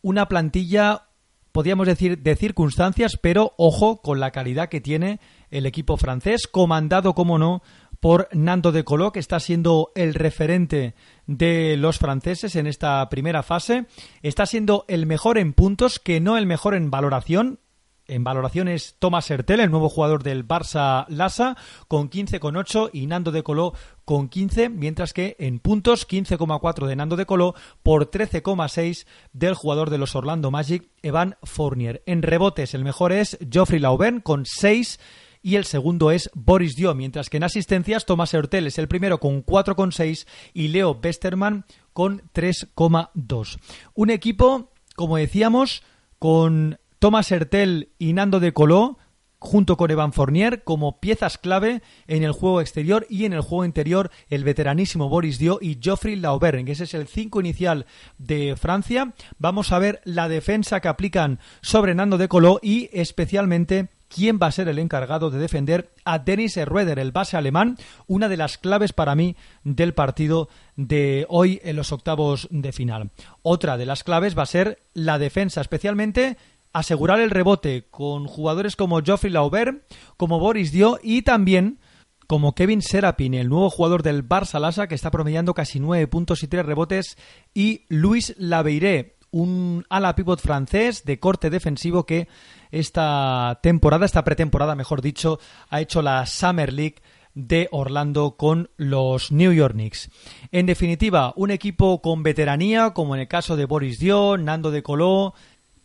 [0.00, 1.08] una plantilla,
[1.52, 7.14] podríamos decir, de circunstancias, pero ojo con la calidad que tiene el equipo francés, comandado,
[7.14, 7.60] como no,
[8.00, 10.94] por Nando de Colo, que está siendo el referente
[11.26, 13.84] de los franceses en esta primera fase.
[14.22, 17.60] Está siendo el mejor en puntos, que no el mejor en valoración
[18.08, 23.42] en valoraciones Thomas Hertel, el nuevo jugador del Barça Lassa, con 15,8 y Nando de
[23.42, 29.54] Coló con 15, mientras que en puntos 15,4 de Nando de Coló por 13,6 del
[29.54, 32.02] jugador de los Orlando Magic, Evan Fournier.
[32.06, 34.98] En rebotes el mejor es Geoffrey Lauben con 6
[35.42, 39.20] y el segundo es Boris Dio, mientras que en asistencias Thomas Hertel es el primero
[39.20, 43.58] con 4,6 y Leo Westerman con 3,2.
[43.94, 45.82] Un equipo, como decíamos,
[46.18, 48.98] con Thomas Hertel y Nando de Coló,
[49.38, 53.64] junto con Evan Fournier, como piezas clave en el juego exterior y en el juego
[53.64, 57.86] interior el veteranísimo Boris Dio y Geoffrey Laubert, que ese es el 5 inicial
[58.18, 59.14] de Francia.
[59.38, 64.48] Vamos a ver la defensa que aplican sobre Nando de Coló y especialmente quién va
[64.48, 68.58] a ser el encargado de defender a Dennis Rueder, el base alemán, una de las
[68.58, 73.10] claves para mí del partido de hoy en los octavos de final.
[73.42, 76.36] Otra de las claves va a ser la defensa, especialmente
[76.72, 79.82] asegurar el rebote con jugadores como Geoffrey Laubert,
[80.16, 81.78] como Boris Dio y también
[82.26, 86.42] como Kevin Serapin, el nuevo jugador del Barça Lassa que está promediando casi 9 puntos
[86.42, 87.16] y 3 rebotes,
[87.54, 92.28] y Luis Labeiré, un ala pivot francés de corte defensivo que
[92.70, 95.38] esta temporada, esta pretemporada mejor dicho,
[95.70, 96.96] ha hecho la Summer League
[97.34, 100.10] de Orlando con los New York Knicks.
[100.50, 104.82] En definitiva, un equipo con veteranía, como en el caso de Boris Dio, Nando de
[104.82, 105.34] Coló,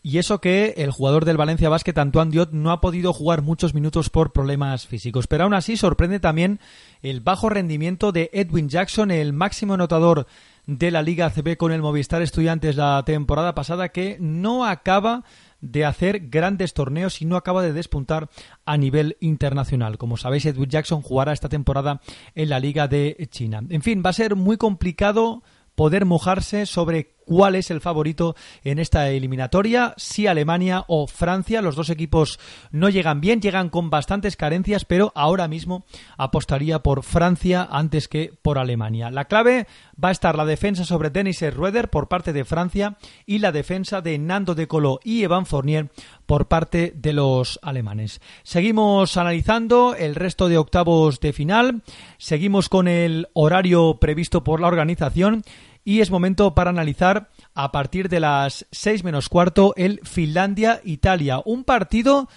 [0.06, 3.74] y eso que el jugador del Valencia Basket, Antoine Diot, no ha podido jugar muchos
[3.74, 5.28] minutos por problemas físicos.
[5.28, 6.60] Pero aún así sorprende también
[7.02, 10.28] el bajo rendimiento de Edwin Jackson, el máximo anotador
[10.66, 15.24] de la Liga CB con el Movistar Estudiantes la temporada pasada, que no acaba
[15.62, 18.30] de hacer grandes torneos y no acaba de despuntar
[18.66, 19.98] a nivel internacional.
[19.98, 22.02] Como sabéis, Edwin Jackson jugará esta temporada
[22.36, 23.62] en la Liga de China.
[23.70, 25.44] En fin, va a ser muy complicado
[25.76, 31.62] poder mojarse sobre cuál es el favorito en esta eliminatoria, si Alemania o Francia.
[31.62, 32.40] Los dos equipos
[32.72, 35.86] no llegan bien, llegan con bastantes carencias, pero ahora mismo
[36.18, 39.12] apostaría por Francia antes que por Alemania.
[39.12, 39.68] La clave
[40.02, 44.02] va a estar la defensa sobre Denis Rueder por parte de Francia y la defensa
[44.02, 45.90] de Nando de Colo y Evan Fournier
[46.26, 48.22] por parte de los alemanes.
[48.44, 51.82] Seguimos analizando el resto de octavos de final,
[52.18, 55.44] seguimos con el horario previsto por la organización
[55.84, 61.42] y es momento para analizar a partir de las 6 menos cuarto el Finlandia-Italia.
[61.46, 62.30] Un partido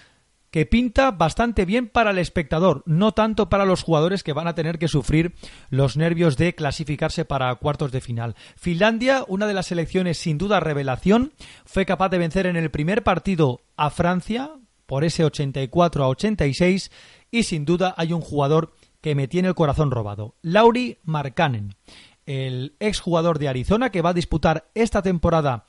[0.51, 4.55] que pinta bastante bien para el espectador, no tanto para los jugadores que van a
[4.55, 5.35] tener que sufrir
[5.69, 8.37] los nervios de clasificarse para cuartos de final.
[8.57, 11.33] Finlandia, una de las selecciones sin duda revelación,
[11.65, 14.51] fue capaz de vencer en el primer partido a Francia
[14.87, 16.91] por ese 84 a 86
[17.31, 21.75] y sin duda hay un jugador que me tiene el corazón robado, Lauri Markkanen
[22.27, 25.65] el exjugador de Arizona que va a disputar esta temporada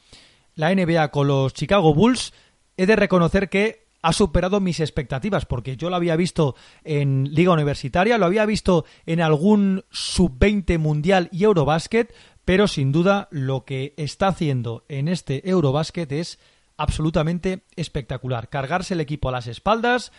[0.55, 2.33] la NBA con los Chicago Bulls,
[2.75, 7.51] he de reconocer que ha superado mis expectativas, porque yo lo había visto en Liga
[7.51, 12.13] Universitaria, lo había visto en algún sub-20 mundial y Eurobasket,
[12.45, 16.39] pero sin duda lo que está haciendo en este Eurobasket es
[16.77, 18.49] absolutamente espectacular.
[18.49, 20.11] Cargarse el equipo a las espaldas,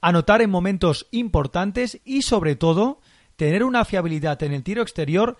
[0.00, 3.00] anotar en momentos importantes y sobre todo
[3.36, 5.36] tener una fiabilidad en el tiro exterior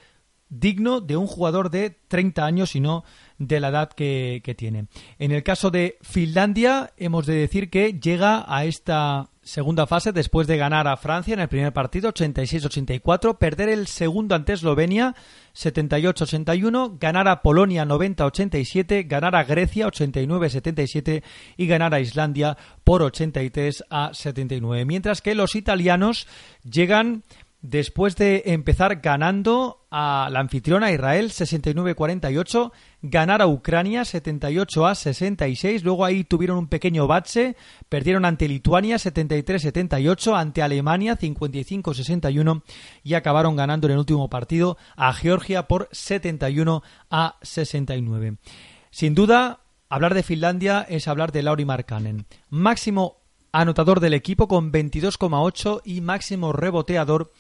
[0.49, 3.05] digno de un jugador de 30 años y no
[3.39, 4.87] de la edad que, tiene.
[5.19, 10.47] En el caso de Finlandia, hemos de decir que llega a esta segunda fase después
[10.47, 15.15] de ganar a Francia en el primer partido 86-84, perder el segundo ante Eslovenia
[15.55, 21.23] 78-81, ganar a Polonia 90-87, ganar a Grecia 89-77
[21.57, 24.85] y ganar a Islandia por 83 a 79.
[24.85, 26.27] Mientras que los italianos
[26.63, 27.25] llegan
[27.65, 35.83] después de empezar ganando a la anfitriona Israel 69-48, ganar a Ucrania 78 a 66,
[35.83, 37.57] luego ahí tuvieron un pequeño bache,
[37.89, 42.63] perdieron ante Lituania 73-78, ante Alemania 55-61
[43.03, 48.37] y acabaron ganando en el último partido a Georgia por 71 a 69.
[48.91, 53.25] Sin duda, hablar de Finlandia es hablar de Lauri Markkanen, máximo
[53.55, 57.31] anotador del equipo con 22,8 y máximo reboteador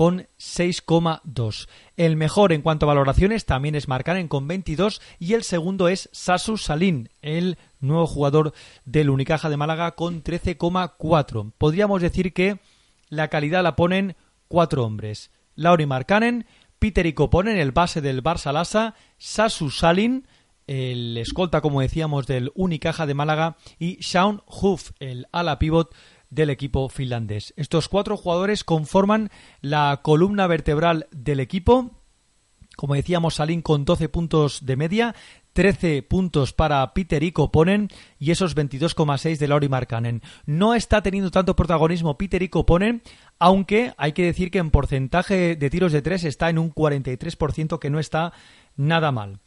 [0.00, 1.68] con 6,2.
[1.98, 6.08] El mejor en cuanto a valoraciones también es Markkanen con 22 y el segundo es
[6.10, 8.54] Sasu Salin, el nuevo jugador
[8.86, 11.52] del Unicaja de Málaga con 13,4.
[11.58, 12.60] Podríamos decir que
[13.10, 14.16] la calidad la ponen
[14.48, 15.32] cuatro hombres.
[15.54, 16.46] Lauri Markkanen,
[16.78, 20.26] Peter Ikoponen, el base del Barça Lassa, Sasu Salin,
[20.66, 25.94] el escolta, como decíamos, del Unicaja de Málaga y Sean Huff, el ala pivot
[26.30, 27.52] del equipo finlandés.
[27.56, 31.90] Estos cuatro jugadores conforman la columna vertebral del equipo.
[32.76, 35.14] Como decíamos, Salin con 12 puntos de media,
[35.52, 40.22] 13 puntos para Peter Ikoponen y esos 22,6 de Lauri Markkanen.
[40.46, 43.02] No está teniendo tanto protagonismo Peter Ikoponen,
[43.38, 47.78] aunque hay que decir que en porcentaje de tiros de tres está en un 43%,
[47.78, 48.32] que no está
[48.76, 49.40] nada mal.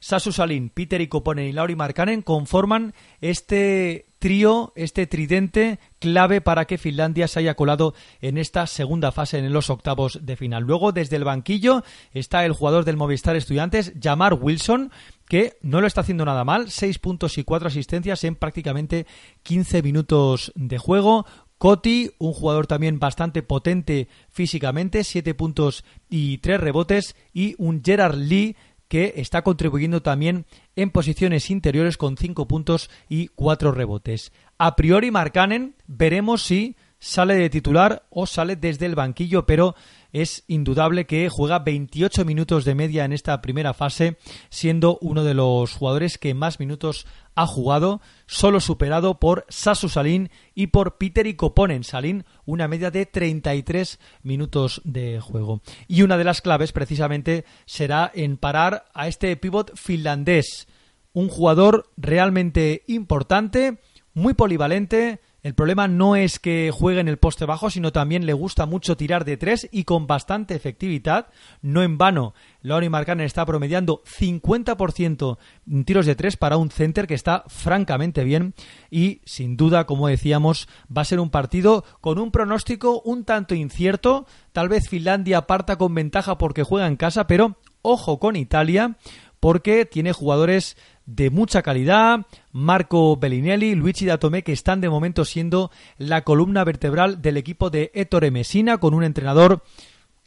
[0.00, 6.78] Sasu Salin, Peter Ikoponen y Lauri Markkanen conforman este trío, este tridente clave para que
[6.78, 10.64] Finlandia se haya colado en esta segunda fase en los octavos de final.
[10.64, 14.90] Luego, desde el banquillo, está el jugador del Movistar Estudiantes, Jamar Wilson,
[15.28, 19.06] que no lo está haciendo nada mal, seis puntos y cuatro asistencias en prácticamente
[19.42, 21.26] 15 minutos de juego.
[21.60, 27.16] Coti, un jugador también bastante potente físicamente, siete puntos y tres rebotes.
[27.34, 28.56] Y un Gerard Lee
[28.90, 34.32] que está contribuyendo también en posiciones interiores con 5 puntos y 4 rebotes.
[34.58, 39.76] A priori Marcanen veremos si sale de titular o sale desde el banquillo, pero
[40.12, 44.16] es indudable que juega 28 minutos de media en esta primera fase,
[44.48, 50.30] siendo uno de los jugadores que más minutos ha jugado, solo superado por Sasu Salin
[50.54, 55.62] y por Peter y Koponen Salin, una media de 33 minutos de juego.
[55.88, 60.68] Y una de las claves precisamente será en parar a este pivot finlandés,
[61.12, 63.78] un jugador realmente importante,
[64.14, 68.34] muy polivalente, el problema no es que juegue en el poste bajo, sino también le
[68.34, 71.28] gusta mucho tirar de tres y con bastante efectividad.
[71.62, 75.38] No en vano, Laurie Markkanen está promediando 50%
[75.70, 78.54] en tiros de tres para un center que está francamente bien
[78.90, 83.54] y sin duda, como decíamos, va a ser un partido con un pronóstico un tanto
[83.54, 84.26] incierto.
[84.52, 88.96] Tal vez Finlandia parta con ventaja porque juega en casa, pero ojo con Italia
[89.40, 90.76] porque tiene jugadores
[91.06, 97.20] de mucha calidad, Marco Bellinelli, Luigi Datome, que están de momento siendo la columna vertebral
[97.20, 99.62] del equipo de Ettore Messina, con un entrenador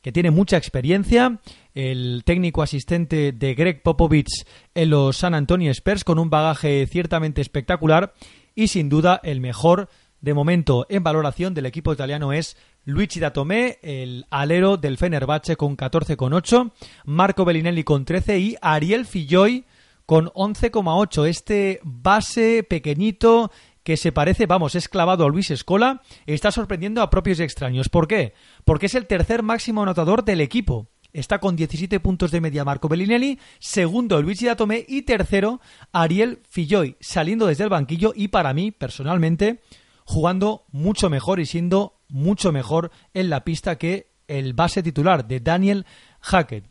[0.01, 1.39] que tiene mucha experiencia,
[1.73, 4.45] el técnico asistente de Greg Popovich
[4.75, 8.13] en los San Antonio Spurs, con un bagaje ciertamente espectacular,
[8.55, 9.89] y sin duda el mejor
[10.23, 12.55] de momento en valoración del equipo italiano es
[12.85, 16.71] Luigi Datome, el alero del Fenerbahce con 14,8,
[17.03, 19.65] Marco Bellinelli con 13 y Ariel Filloy
[20.05, 21.27] con 11,8.
[21.27, 23.51] Este base pequeñito
[23.83, 27.89] que se parece, vamos, es clavado a Luis Escola, está sorprendiendo a propios y extraños.
[27.89, 28.33] ¿Por qué?
[28.63, 30.87] Porque es el tercer máximo anotador del equipo.
[31.11, 35.59] Está con 17 puntos de media Marco Bellinelli, segundo Luigi Datome y tercero
[35.91, 39.59] Ariel Filloy, saliendo desde el banquillo y para mí, personalmente,
[40.05, 45.39] jugando mucho mejor y siendo mucho mejor en la pista que el base titular de
[45.39, 45.85] Daniel
[46.21, 46.65] Hackett.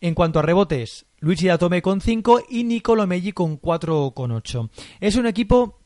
[0.00, 4.70] En cuanto a rebotes, Luigi Datome con 5 y Nicolo Meggi con 4,8.
[5.00, 5.80] Es un equipo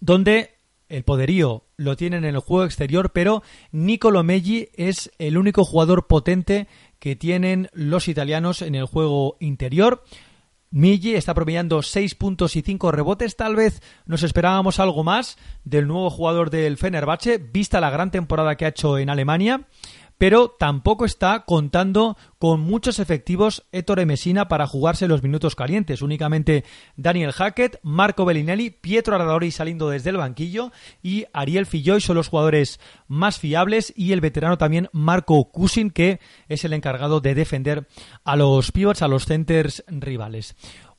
[0.00, 0.58] donde
[0.88, 6.06] el poderío lo tienen en el juego exterior, pero Nicolo Meggi es el único jugador
[6.06, 6.68] potente
[6.98, 10.04] que tienen los italianos en el juego interior.
[10.72, 13.36] Migi está promediando 6 puntos y 5 rebotes.
[13.36, 18.56] Tal vez nos esperábamos algo más del nuevo jugador del Fenerbahce, vista la gran temporada
[18.56, 19.66] que ha hecho en Alemania
[20.18, 26.02] pero tampoco está contando con muchos efectivos Ettore Messina para jugarse los minutos calientes.
[26.02, 26.64] Únicamente
[26.96, 32.28] Daniel Hackett, Marco Bellinelli, Pietro Arradori saliendo desde el banquillo y Ariel Filloy son los
[32.28, 37.88] jugadores más fiables y el veterano también Marco Cusin que es el encargado de defender
[38.24, 40.56] a los pivots, a los centers rivales.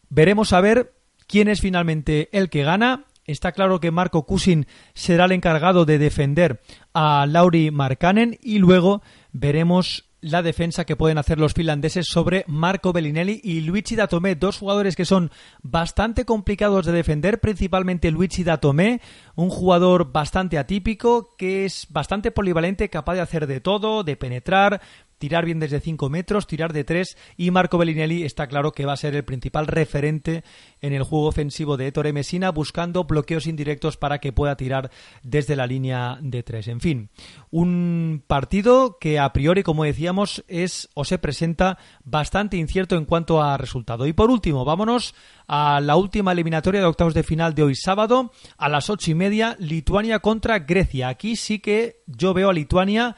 [0.09, 0.93] Veremos a ver
[1.27, 5.97] quién es finalmente el que gana Está claro que Marco Cusin será el encargado de
[5.97, 6.61] defender
[6.93, 9.01] a Lauri Markkanen y luego
[9.31, 14.57] veremos la defensa que pueden hacer los finlandeses sobre Marco Bellinelli y Luigi Datomé, dos
[14.57, 19.01] jugadores que son bastante complicados de defender, principalmente Luigi Datomé,
[19.35, 24.81] un jugador bastante atípico que es bastante polivalente, capaz de hacer de todo, de penetrar,
[25.23, 28.91] tirar bien desde 5 metros, tirar de 3 y Marco Bellinelli está claro que va
[28.91, 30.43] a ser el principal referente
[30.81, 35.55] en el juego ofensivo de Ettore Messina buscando bloqueos indirectos para que pueda tirar desde
[35.55, 36.67] la línea de 3.
[36.67, 37.09] En fin,
[37.51, 43.41] un partido que a priori, como decíamos, es o se presenta bastante incierto en cuanto
[43.41, 44.05] a resultado.
[44.07, 45.15] Y por último, vámonos
[45.47, 49.15] a la última eliminatoria de octavos de final de hoy sábado a las ocho y
[49.15, 51.07] media, Lituania contra Grecia.
[51.07, 53.15] Aquí sí que yo veo a Lituania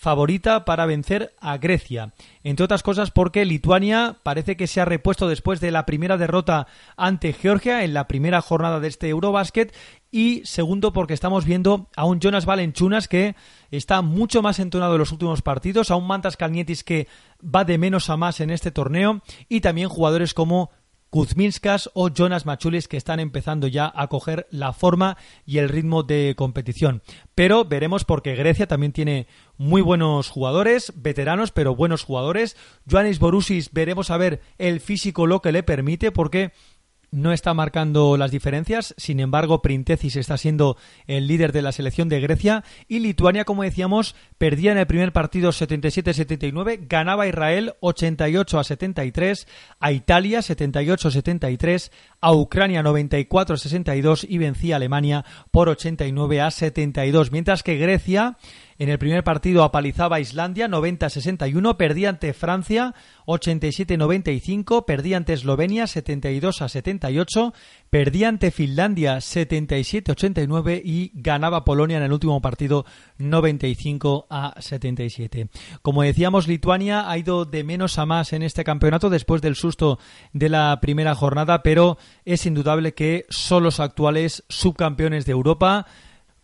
[0.00, 2.14] favorita para vencer a Grecia.
[2.42, 6.66] Entre otras cosas porque Lituania parece que se ha repuesto después de la primera derrota
[6.96, 9.74] ante Georgia en la primera jornada de este Eurobasket
[10.10, 13.36] y segundo porque estamos viendo a un Jonas Valenchunas que
[13.70, 17.06] está mucho más entonado en los últimos partidos, a un Mantas Kalnietis que
[17.44, 19.20] va de menos a más en este torneo
[19.50, 20.70] y también jugadores como
[21.10, 26.02] Kuzminskas o Jonas Machulis que están empezando ya a coger la forma y el ritmo
[26.02, 27.02] de competición.
[27.34, 32.56] Pero veremos porque Grecia también tiene muy buenos jugadores, veteranos pero buenos jugadores.
[32.88, 36.52] Joanis Borussis veremos a ver el físico lo que le permite porque
[37.10, 42.08] no está marcando las diferencias, sin embargo Printesis está siendo el líder de la selección
[42.08, 47.74] de Grecia y Lituania, como decíamos, perdía en el primer partido 77-79, ganaba a Israel
[47.80, 49.46] 88 73,
[49.78, 51.90] a Italia 78-73,
[52.20, 58.36] a Ucrania 94-62 y vencía a Alemania por 89 a 72, mientras que Grecia
[58.80, 62.94] en el primer partido apalizaba Islandia 90-61, perdía ante Francia
[63.26, 67.52] 87-95, perdía ante Eslovenia 72 78,
[67.90, 72.86] perdía ante Finlandia 77-89 y ganaba Polonia en el último partido
[73.18, 75.50] 95 a 77.
[75.82, 79.98] Como decíamos, Lituania ha ido de menos a más en este campeonato después del susto
[80.32, 85.86] de la primera jornada, pero es indudable que son los actuales subcampeones de Europa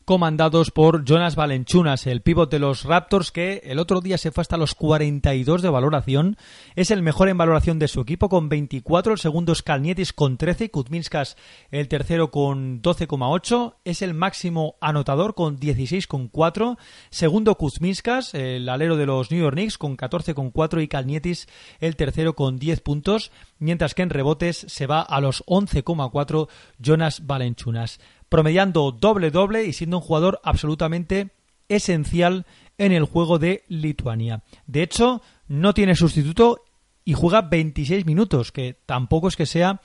[0.06, 4.42] comandados por Jonas Valenchunas, el pívot de los Raptors que el otro día se fue
[4.42, 6.36] hasta los 42 de valoración.
[6.76, 10.36] Es el mejor en valoración de su equipo con 24, el segundo es Kalnietis con
[10.36, 11.36] 13, Kuzminskas
[11.72, 16.78] el tercero con 12,8, es el máximo anotador con 16,4,
[17.10, 21.48] segundo Kuzminskas, el alero de los New York Knicks con 14,4 y Kalnietis
[21.80, 26.46] el tercero con 10 puntos, mientras que en rebotes se va a los 11,4
[26.78, 27.98] Jonas Valenchunas
[28.28, 31.30] promediando doble-doble y siendo un jugador absolutamente
[31.68, 32.46] esencial
[32.78, 34.42] en el juego de Lituania.
[34.66, 36.64] De hecho, no tiene sustituto
[37.04, 39.80] y juega 26 minutos, que tampoco es que sea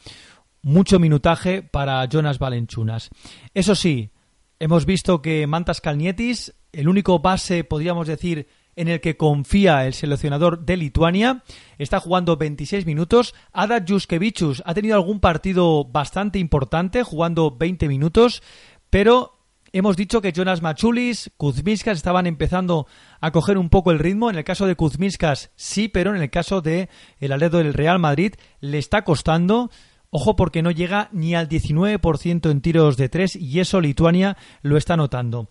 [0.64, 3.10] mucho minutaje para Jonas Valenchunas.
[3.54, 4.12] Eso sí,
[4.60, 8.48] hemos visto que Mantas Kalnietis, el único base, podríamos decir,
[8.82, 11.44] en el que confía el seleccionador de Lituania.
[11.78, 13.36] Está jugando 26 minutos.
[13.54, 18.42] Ada Juskevichus ha tenido algún partido bastante importante, jugando 20 minutos,
[18.90, 19.38] pero
[19.72, 22.88] hemos dicho que Jonas Machulis, Kuzmiskas estaban empezando
[23.20, 24.32] a coger un poco el ritmo.
[24.32, 28.00] En el caso de Kuzmiskas sí, pero en el caso de el Aledo del Real
[28.00, 29.70] Madrid le está costando.
[30.10, 34.76] Ojo porque no llega ni al 19% en tiros de tres y eso Lituania lo
[34.76, 35.50] está notando.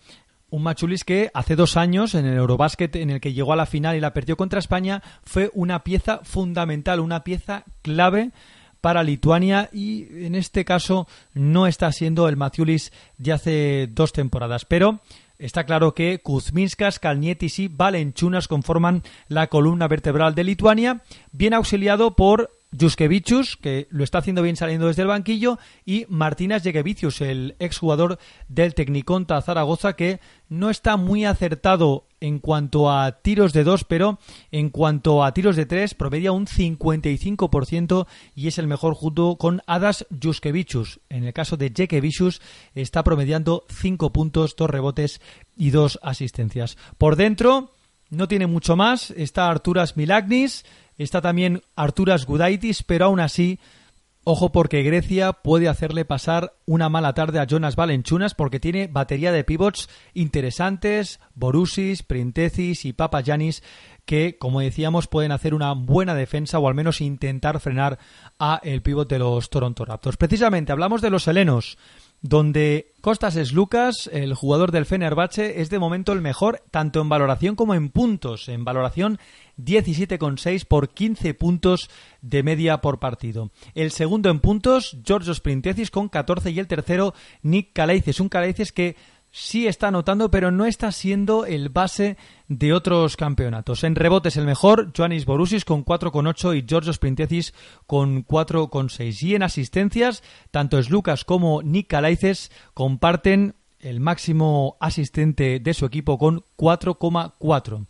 [0.51, 3.65] Un Machulis que hace dos años, en el Eurobásquet en el que llegó a la
[3.65, 8.31] final y la perdió contra España, fue una pieza fundamental, una pieza clave
[8.81, 14.65] para Lituania y en este caso no está siendo el Machulis de hace dos temporadas.
[14.65, 14.99] Pero
[15.39, 22.17] está claro que Kuzminskas, Kalnietis y Valenchunas conforman la columna vertebral de Lituania, bien auxiliado
[22.17, 27.55] por Juskevichus, que lo está haciendo bien saliendo desde el banquillo, y Martínez Jekevicius, el
[27.59, 28.17] exjugador
[28.47, 30.19] del Tecniconta Zaragoza, que
[30.49, 34.19] no está muy acertado en cuanto a tiros de dos, pero
[34.51, 39.61] en cuanto a tiros de tres, promedia un 55% y es el mejor junto con
[39.65, 40.99] Adas Juskevichus.
[41.09, 42.41] En el caso de Jekevicius,
[42.75, 45.21] está promediando 5 puntos, 2 rebotes
[45.57, 46.77] y 2 asistencias.
[46.97, 47.71] Por dentro,
[48.11, 49.09] no tiene mucho más.
[49.11, 50.65] Está Arturas Milagnis,
[50.97, 53.59] Está también Arturas Gudaitis, pero aún así,
[54.23, 59.31] ojo porque Grecia puede hacerle pasar una mala tarde a Jonas Valenchunas porque tiene batería
[59.31, 63.63] de pivots interesantes, Borussis, Printesis y Papayanis,
[64.05, 67.99] que, como decíamos, pueden hacer una buena defensa o al menos intentar frenar
[68.39, 70.17] a el pivot de los Toronto Raptors.
[70.17, 71.77] Precisamente hablamos de los helenos
[72.21, 77.09] donde Costas es Lucas, el jugador del Fenerbahce, es de momento el mejor tanto en
[77.09, 78.47] valoración como en puntos.
[78.47, 79.17] En valoración
[79.63, 81.89] 17,6 por 15 puntos
[82.21, 83.51] de media por partido.
[83.73, 88.71] El segundo en puntos, Georgios Printesis con 14 y el tercero Nick Caleices, un Caleices
[88.71, 88.95] que
[89.31, 93.83] sí está anotando, pero no está siendo el base de otros campeonatos.
[93.83, 97.53] En rebotes el mejor, Joannis Borussis con 4,8 y Georgios Printesis
[97.87, 99.23] con 4,6.
[99.23, 106.17] Y en asistencias, tanto Lucas como Nick Calaices comparten el máximo asistente de su equipo
[106.17, 107.85] con 4,4.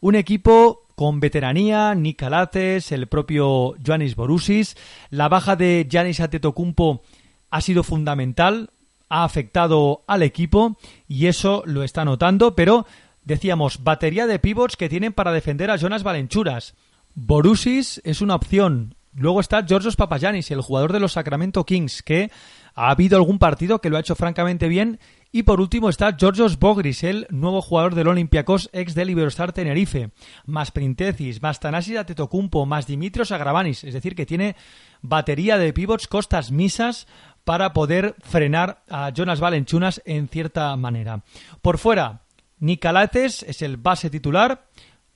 [0.00, 4.76] Un equipo con veteranía, Nick Calates, el propio Joannis Borussis.
[5.10, 7.02] La baja de Giannis Atetokounmpo
[7.50, 8.70] ha sido fundamental
[9.08, 10.76] ha afectado al equipo
[11.06, 12.86] y eso lo está notando, pero
[13.22, 16.74] decíamos, batería de pivots que tienen para defender a Jonas Valenchuras.
[17.14, 18.96] Borussis es una opción.
[19.14, 22.32] Luego está Georgios Papayanis, el jugador de los Sacramento Kings, que
[22.76, 24.98] Ha habido algún partido que lo ha hecho francamente bien
[25.34, 30.10] y por último está Georgios Bogris, el nuevo jugador del Olympiacos, ex del Iberostar Tenerife.
[30.46, 33.82] Más Printecis, más Tanasis Atetokounmpo, más Dimitrios Agravanis.
[33.82, 34.54] Es decir, que tiene
[35.02, 37.08] batería de pivots costas misas
[37.42, 41.24] para poder frenar a Jonas Valenchunas en cierta manera.
[41.62, 42.22] Por fuera,
[42.60, 44.68] Nicalates es el base titular.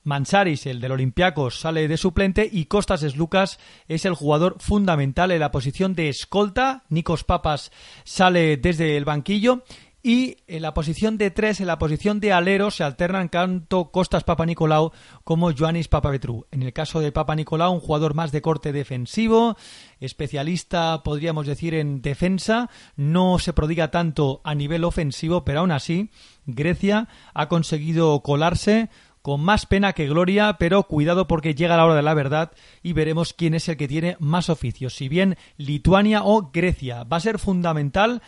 [0.03, 5.39] Mancharis, el del Olympiacos, sale de suplente y Costas Lucas es el jugador fundamental en
[5.39, 6.83] la posición de escolta.
[6.89, 7.71] Nikos Papas
[8.03, 9.63] sale desde el banquillo
[10.01, 14.23] y en la posición de tres, en la posición de alero, se alternan tanto Costas
[14.23, 14.91] Papa Nicolau
[15.25, 16.47] como Joannis Papavetru.
[16.51, 19.57] En el caso de Papa Nicolau, un jugador más de corte defensivo,
[19.99, 26.11] especialista, podríamos decir, en defensa, no se prodiga tanto a nivel ofensivo, pero aún así,
[26.45, 28.89] Grecia ha conseguido colarse
[29.21, 32.93] con más pena que gloria, pero cuidado porque llega la hora de la verdad y
[32.93, 37.03] veremos quién es el que tiene más oficios, si bien Lituania o Grecia.
[37.03, 38.21] Va a ser fundamental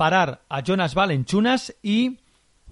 [0.00, 2.20] parar a Jonas Valenchunas y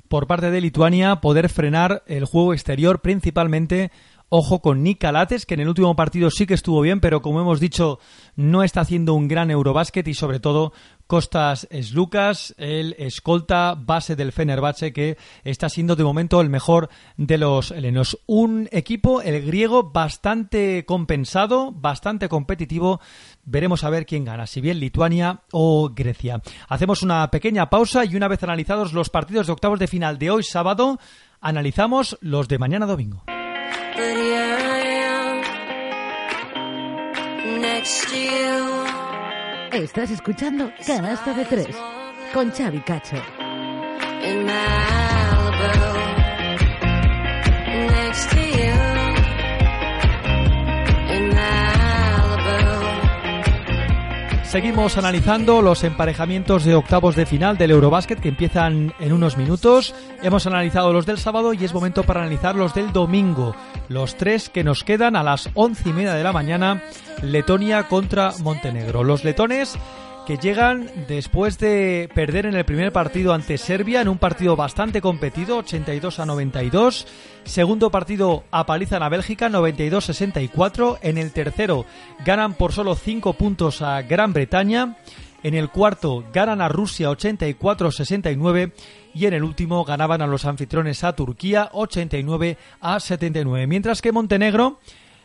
[0.08, 3.90] por parte de Lituania poder frenar el juego exterior principalmente
[4.30, 7.40] Ojo con Nick Calates, que en el último partido sí que estuvo bien, pero como
[7.40, 7.98] hemos dicho,
[8.36, 10.72] no está haciendo un gran Eurobásquet y sobre todo
[11.06, 16.90] Costas es Lucas, el escolta base del Fenerbahce, que está siendo de momento el mejor
[17.16, 18.18] de los helenos.
[18.26, 23.00] Un equipo, el griego, bastante compensado, bastante competitivo.
[23.50, 26.42] Veremos a ver quién gana, si bien Lituania o Grecia.
[26.68, 30.30] Hacemos una pequeña pausa y una vez analizados los partidos de octavos de final de
[30.30, 30.98] hoy sábado,
[31.40, 33.24] analizamos los de mañana domingo.
[39.72, 41.76] Estás escuchando Canasta de Tres
[42.34, 43.16] con Xavi Cacho.
[54.48, 59.94] Seguimos analizando los emparejamientos de octavos de final del Eurobásquet que empiezan en unos minutos.
[60.22, 63.54] Hemos analizado los del sábado y es momento para analizar los del domingo.
[63.90, 66.82] Los tres que nos quedan a las once y media de la mañana.
[67.20, 69.04] Letonia contra Montenegro.
[69.04, 69.76] Los letones
[70.28, 75.00] que llegan después de perder en el primer partido ante Serbia, en un partido bastante
[75.00, 77.06] competido, 82 a 92.
[77.44, 80.98] Segundo partido apalizan a Bélgica, 92-64.
[81.00, 81.86] En el tercero
[82.26, 84.98] ganan por solo 5 puntos a Gran Bretaña.
[85.42, 88.72] En el cuarto ganan a Rusia 84-69
[89.14, 93.66] y en el último ganaban a los anfitriones a Turquía 89 a 79.
[93.66, 94.78] Mientras que Montenegro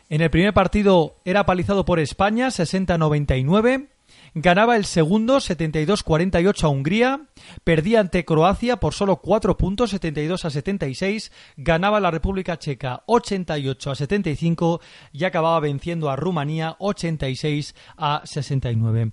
[0.08, 3.88] en el primer partido era palizado por España 60-99.
[4.36, 7.20] Ganaba el segundo 72-48 a Hungría,
[7.62, 13.92] perdía ante Croacia por solo 4 puntos 72 a 76, ganaba la República Checa 88
[13.92, 14.80] a 75
[15.12, 19.12] y acababa venciendo a Rumanía 86 a 69.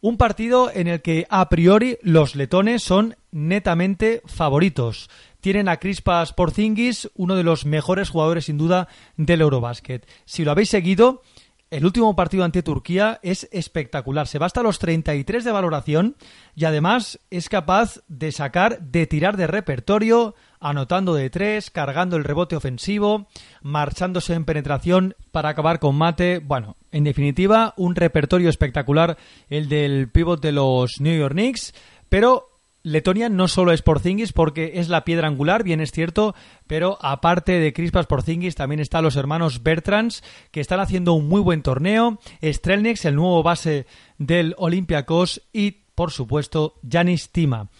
[0.00, 5.10] Un partido en el que a priori los letones son netamente favoritos.
[5.40, 8.88] Tienen a Crispas Porzingis, uno de los mejores jugadores sin duda
[9.18, 10.06] del Eurobásquet.
[10.24, 11.20] Si lo habéis seguido,
[11.74, 14.28] el último partido ante Turquía es espectacular.
[14.28, 16.14] Se va hasta los 33 de valoración
[16.54, 22.22] y además es capaz de sacar, de tirar de repertorio, anotando de tres, cargando el
[22.22, 23.26] rebote ofensivo,
[23.60, 26.38] marchándose en penetración para acabar con mate.
[26.38, 29.18] Bueno, en definitiva, un repertorio espectacular
[29.48, 31.74] el del pivot de los New York Knicks,
[32.08, 32.53] pero
[32.84, 36.34] Letonia no solo es Porzingis porque es la piedra angular, bien es cierto,
[36.66, 41.40] pero aparte de Crispas Porzingis también están los hermanos Bertrands que están haciendo un muy
[41.40, 43.86] buen torneo, Strelnex, el nuevo base
[44.18, 47.70] del Olympiacos y por supuesto Janis Tima,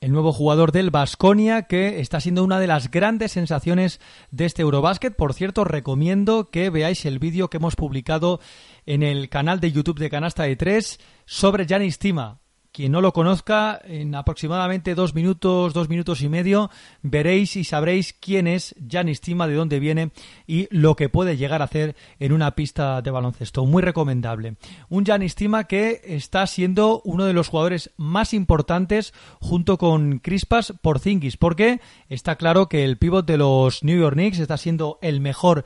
[0.00, 4.00] el nuevo jugador del Basconia que está siendo una de las grandes sensaciones
[4.32, 5.14] de este Eurobasket.
[5.14, 8.40] Por cierto, recomiendo que veáis el vídeo que hemos publicado
[8.86, 12.40] en el canal de YouTube de Canasta de 3 sobre Janis Tima
[12.72, 16.70] quien no lo conozca, en aproximadamente dos minutos, dos minutos y medio,
[17.02, 20.10] veréis y sabréis quién es Janis Tima, de dónde viene
[20.46, 23.64] y lo que puede llegar a hacer en una pista de baloncesto.
[23.66, 24.56] Muy recomendable.
[24.88, 30.74] Un Janis Tima que está siendo uno de los jugadores más importantes junto con Crispas
[30.80, 35.20] Porzingis, porque está claro que el pívot de los New York Knicks está siendo el
[35.20, 35.64] mejor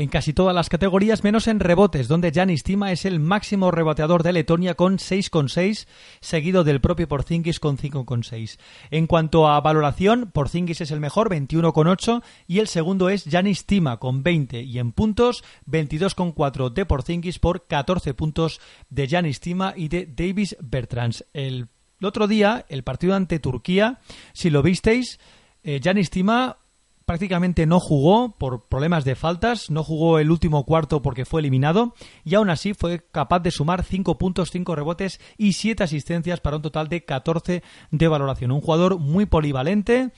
[0.00, 4.22] en casi todas las categorías, menos en rebotes, donde Janis Tima es el máximo reboteador
[4.22, 5.86] de Letonia con 6,6,
[6.22, 8.58] seguido del propio Porzingis con 5,6.
[8.90, 13.98] En cuanto a valoración, Porzingis es el mejor, 21,8, y el segundo es Janis Tima
[13.98, 19.88] con 20, y en puntos, 22,4 de Porzingis por 14 puntos de Janis Tima y
[19.88, 21.26] de Davis Bertrands.
[21.34, 21.68] El,
[22.02, 23.98] otro día, el partido ante Turquía,
[24.32, 25.20] si lo visteis,
[25.62, 26.56] Janis eh, Tima
[27.10, 31.92] prácticamente no jugó por problemas de faltas, no jugó el último cuarto porque fue eliminado
[32.24, 36.54] y aún así fue capaz de sumar 5 puntos, 5 rebotes y 7 asistencias para
[36.54, 38.52] un total de 14 de valoración.
[38.52, 40.12] Un jugador muy polivalente,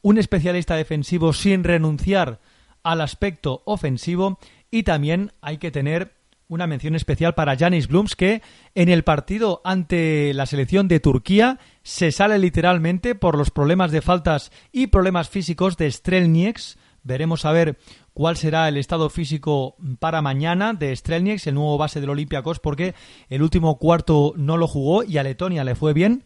[0.00, 2.40] un especialista defensivo sin renunciar
[2.82, 6.12] al aspecto ofensivo y también hay que tener
[6.52, 8.42] una mención especial para Janis Blums, que
[8.74, 14.02] en el partido ante la selección de Turquía se sale literalmente por los problemas de
[14.02, 16.76] faltas y problemas físicos de Strelnieks.
[17.04, 17.78] Veremos a ver
[18.12, 22.94] cuál será el estado físico para mañana de Strelnieks, el nuevo base del Olympiacos, porque
[23.30, 26.22] el último cuarto no lo jugó y a Letonia le fue bien.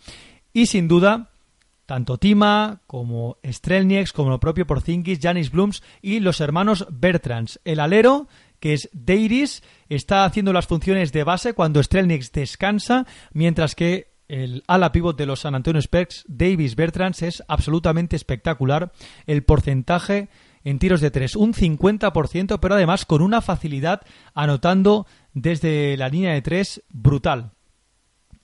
[0.52, 1.30] Y sin duda,
[1.86, 7.60] tanto Tima como Strelnieks, como el propio Porzingis, Janis Blums y los hermanos Bertrands.
[7.64, 8.26] El alero
[8.60, 14.64] que es Deiris, está haciendo las funciones de base cuando Strelnieks descansa, mientras que el
[14.66, 18.92] ala pivot de los San Antonio Spurs, Davis Bertrands, es absolutamente espectacular.
[19.26, 20.28] El porcentaje
[20.64, 24.02] en tiros de tres, un 50%, pero además con una facilidad
[24.34, 27.52] anotando desde la línea de tres brutal.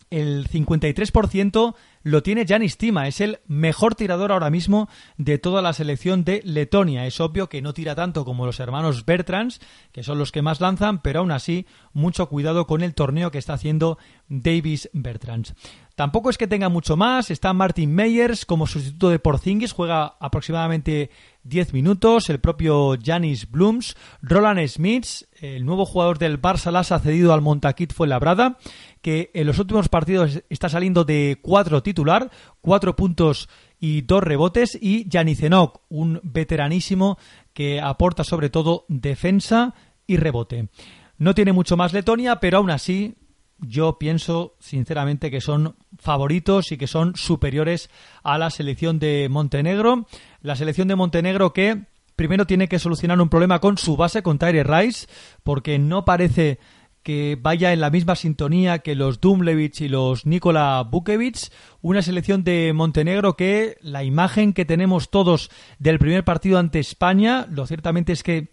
[0.09, 3.09] El 53% lo tiene Janis Tima.
[3.09, 7.07] Es el mejor tirador ahora mismo de toda la selección de Letonia.
[7.07, 9.61] Es obvio que no tira tanto como los hermanos Bertrands,
[9.93, 13.39] que son los que más lanzan, pero aún así, mucho cuidado con el torneo que
[13.39, 13.99] está haciendo
[14.29, 15.55] Davis Bertrands.
[16.03, 17.31] Tampoco es que tenga mucho más.
[17.31, 21.11] Está Martin Meyers como sustituto de Porzingis, juega aproximadamente
[21.45, 22.29] 10 minutos.
[22.29, 25.07] El propio Janis Blooms, Roland Smith,
[25.41, 28.59] el nuevo jugador del Barça Las ha cedido al Montaquit fue labrada,
[29.01, 32.33] que en los últimos partidos está saliendo de 4 titular,
[32.63, 33.49] 4 puntos
[33.79, 34.77] y 2 rebotes.
[34.83, 37.17] Y Zenok, un veteranísimo
[37.53, 39.73] que aporta sobre todo defensa
[40.09, 40.69] y rebote.
[41.17, 43.15] No tiene mucho más Letonia, pero aún así
[43.63, 47.91] yo pienso sinceramente que son favoritos y que son superiores
[48.23, 50.07] a la selección de Montenegro.
[50.43, 51.85] La selección de Montenegro que
[52.17, 55.07] primero tiene que solucionar un problema con su base, con Tyre Rice,
[55.43, 56.59] porque no parece
[57.03, 61.51] que vaya en la misma sintonía que los Dumlevich y los Nikola Bukevic,
[61.81, 67.47] una selección de Montenegro que la imagen que tenemos todos del primer partido ante España,
[67.51, 68.53] lo ciertamente es que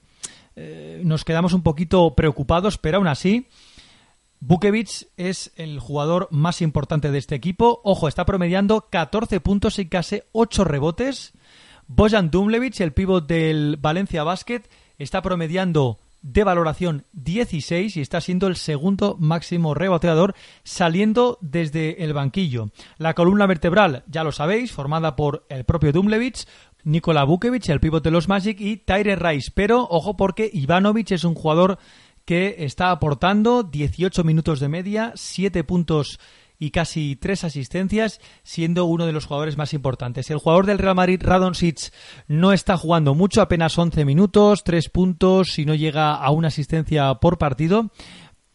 [0.55, 3.47] eh, nos quedamos un poquito preocupados, pero aún así
[4.41, 7.81] Bukevic es el jugador más importante de este equipo.
[7.83, 11.33] Ojo, está promediando 14 puntos y casi 8 rebotes.
[11.87, 14.61] Bojan Dumlevich, el pívot del Valencia Basket,
[14.97, 22.13] está promediando de valoración 16 y está siendo el segundo máximo reboteador saliendo desde el
[22.13, 22.71] banquillo.
[22.97, 26.45] La columna vertebral, ya lo sabéis, formada por el propio Dumlevich,
[26.83, 29.51] Nikola Bukevic, el pívot de los Magic y Tyre Rice.
[29.53, 31.77] Pero ojo porque Ivanovic es un jugador
[32.29, 36.19] que está aportando 18 minutos de media, 7 puntos
[36.59, 40.29] y casi 3 asistencias, siendo uno de los jugadores más importantes.
[40.29, 41.91] El jugador del Real Madrid, Radonjic,
[42.27, 47.15] no está jugando mucho, apenas 11 minutos, 3 puntos y no llega a una asistencia
[47.15, 47.89] por partido.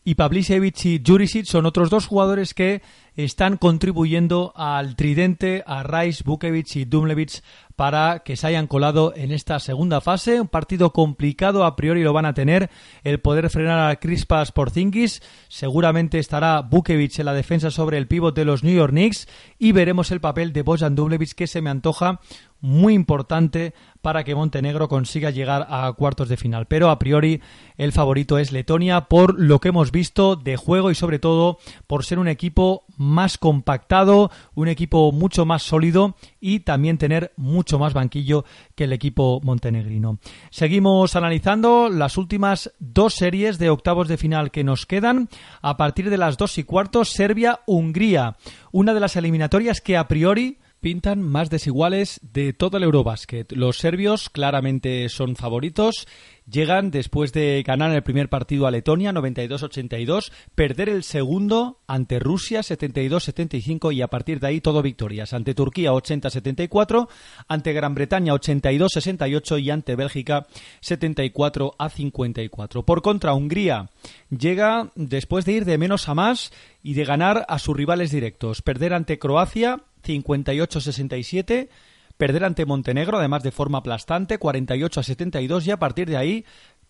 [0.07, 2.83] Y Pavlicevic y Jurisic son otros dos jugadores que
[3.17, 7.43] están contribuyendo al tridente, a Rice, Bukevic y Dumlevich
[7.77, 10.41] para que se hayan colado en esta segunda fase.
[10.41, 12.71] Un partido complicado, a priori lo van a tener.
[13.03, 15.23] El poder frenar a Crispas por Zingis.
[15.49, 19.27] Seguramente estará Bukevic en la defensa sobre el pívot de los New York Knicks.
[19.59, 22.21] Y veremos el papel de Bojan Dumlevich que se me antoja
[22.65, 26.67] muy importante para que Montenegro consiga llegar a cuartos de final.
[26.67, 27.43] Pero a priori
[27.77, 32.07] el favorito es Letonia por lo que hemos visto de juego y sobre todo por
[32.07, 37.93] ser un equipo más compactado, un equipo mucho más sólido y también tener mucho más
[37.93, 40.19] banquillo que el equipo montenegrino.
[40.51, 45.29] Seguimos analizando las últimas dos series de octavos de final que nos quedan.
[45.61, 48.37] A partir de las dos y cuartos, Serbia-Hungría.
[48.73, 53.53] Una de las eliminatorias que a priori pintan más desiguales de todo el Eurobasket.
[53.53, 56.07] Los serbios claramente son favoritos.
[56.47, 62.61] Llegan después de ganar el primer partido a Letonia 92-82, perder el segundo ante Rusia
[62.61, 65.33] 72-75 y a partir de ahí todo victorias.
[65.33, 67.09] Ante Turquía 80-74,
[67.49, 70.47] ante Gran Bretaña 82-68 y ante Bélgica
[70.83, 72.85] 74-54.
[72.85, 73.89] Por contra, Hungría
[74.29, 78.61] llega después de ir de menos a más y de ganar a sus rivales directos.
[78.61, 81.69] Perder ante Croacia 58-67,
[82.17, 86.45] perder ante Montenegro, además de forma aplastante, 48 a 72 y a partir de ahí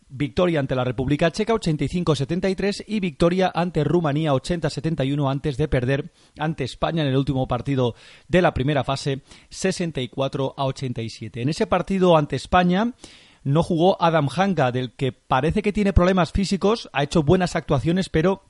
[0.08, 6.64] victoria ante la República Checa 85-73 y victoria ante Rumanía 80-71 antes de perder ante
[6.64, 7.94] España en el último partido
[8.28, 11.42] de la primera fase 64 a 87.
[11.42, 12.92] En ese partido ante España
[13.42, 18.08] no jugó Adam Hanga, del que parece que tiene problemas físicos, ha hecho buenas actuaciones,
[18.08, 18.42] pero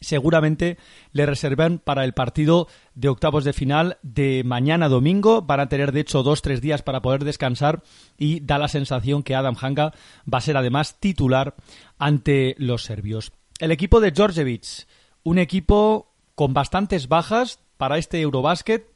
[0.00, 0.78] seguramente
[1.12, 5.42] le reservan para el partido de octavos de final de mañana domingo.
[5.42, 7.82] Van a tener, de hecho, dos, tres días para poder descansar
[8.18, 9.92] y da la sensación que Adam Hanga
[10.32, 11.54] va a ser además titular
[11.98, 13.32] ante los serbios.
[13.58, 14.86] El equipo de Georgievich,
[15.22, 18.86] un equipo con bastantes bajas para este Eurobasket,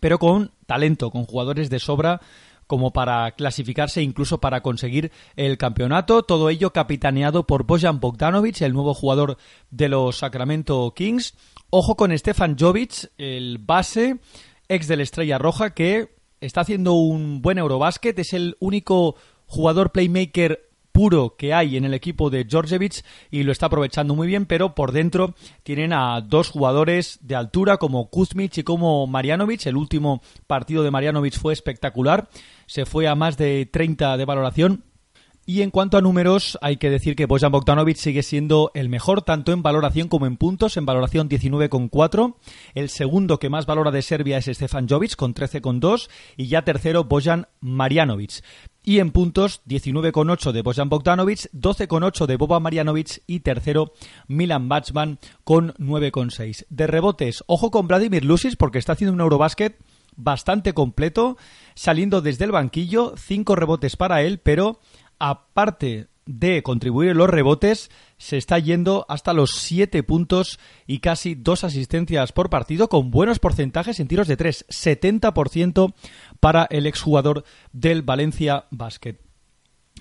[0.00, 2.20] pero con talento, con jugadores de sobra
[2.66, 6.22] como para clasificarse incluso para conseguir el campeonato.
[6.22, 9.38] Todo ello capitaneado por Bojan Bogdanovic, el nuevo jugador
[9.70, 11.34] de los Sacramento Kings.
[11.70, 14.18] Ojo con Stefan Jovic, el base
[14.68, 18.18] ex de la Estrella Roja, que está haciendo un buen Eurobasket.
[18.18, 20.65] Es el único jugador playmaker
[20.96, 24.74] puro que hay en el equipo de Georgievich y lo está aprovechando muy bien, pero
[24.74, 29.66] por dentro tienen a dos jugadores de altura como Kuzmic y como Marianovic.
[29.66, 32.30] El último partido de Marianovic fue espectacular,
[32.64, 34.84] se fue a más de 30 de valoración
[35.48, 39.22] y en cuanto a números, hay que decir que Bojan Bogdanovic sigue siendo el mejor
[39.22, 42.34] tanto en valoración como en puntos, en valoración 19,4.
[42.74, 47.04] El segundo que más valora de Serbia es Stefan Jovic con 13,2 y ya tercero
[47.04, 48.42] Bojan Marjanovic.
[48.82, 53.92] Y en puntos 19,8 de Bojan Bogdanovic, 12,8 de Boba Marjanovic y tercero
[54.26, 56.66] Milan Bachman con 9,6.
[56.70, 59.78] De rebotes, ojo con Vladimir Lusis porque está haciendo un Eurobasket
[60.16, 61.36] bastante completo,
[61.74, 64.80] saliendo desde el banquillo, 5 rebotes para él, pero
[65.18, 71.34] aparte de contribuir en los rebotes, se está yendo hasta los 7 puntos y casi
[71.34, 75.94] dos asistencias por partido, con buenos porcentajes en tiros de 3, 70%
[76.40, 79.18] para el exjugador del Valencia Basket.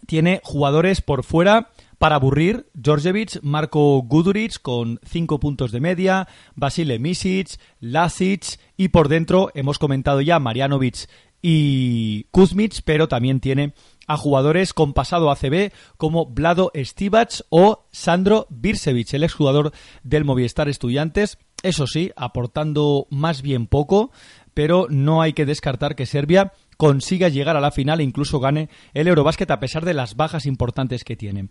[0.08, 7.00] Tiene jugadores por fuera para aburrir, Djordjevic, Marco Guduric con 5 puntos de media, Basile
[7.00, 11.08] Misic, Lasic y por dentro hemos comentado ya Marianovic
[11.42, 13.74] y Kuzmic, pero también tiene
[14.08, 19.72] a jugadores con pasado ACB como Vlado Stivac o Sandro Birsevic, el exjugador
[20.04, 21.38] del Movistar Estudiantes.
[21.64, 24.12] Eso sí, aportando más bien poco,
[24.54, 28.70] pero no hay que descartar que Serbia consiga llegar a la final e incluso gane
[28.94, 31.50] el Eurobásquet a pesar de las bajas importantes que tiene.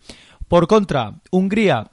[0.49, 1.91] Por contra, Hungría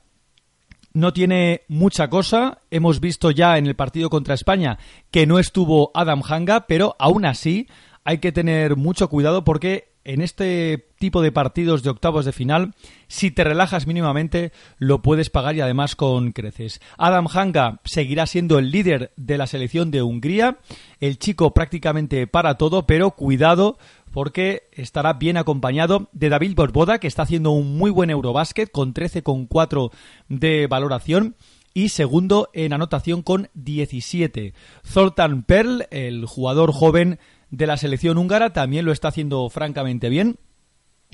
[0.94, 2.60] no tiene mucha cosa.
[2.70, 4.78] Hemos visto ya en el partido contra España
[5.10, 7.68] que no estuvo Adam Hanga, pero aún así
[8.04, 12.74] hay que tener mucho cuidado porque en este tipo de partidos de octavos de final,
[13.08, 16.82] si te relajas mínimamente, lo puedes pagar y además con creces.
[16.98, 20.58] Adam Hanga seguirá siendo el líder de la selección de Hungría,
[21.00, 23.78] el chico prácticamente para todo, pero cuidado
[24.12, 28.94] porque estará bien acompañado de David Borboda, que está haciendo un muy buen Eurobásquet con
[28.94, 29.92] 13,4
[30.28, 31.36] de valoración
[31.74, 34.54] y segundo en anotación con 17.
[34.86, 37.20] Zoltan Perl, el jugador joven
[37.52, 40.38] de la selección húngara también lo está haciendo francamente bien.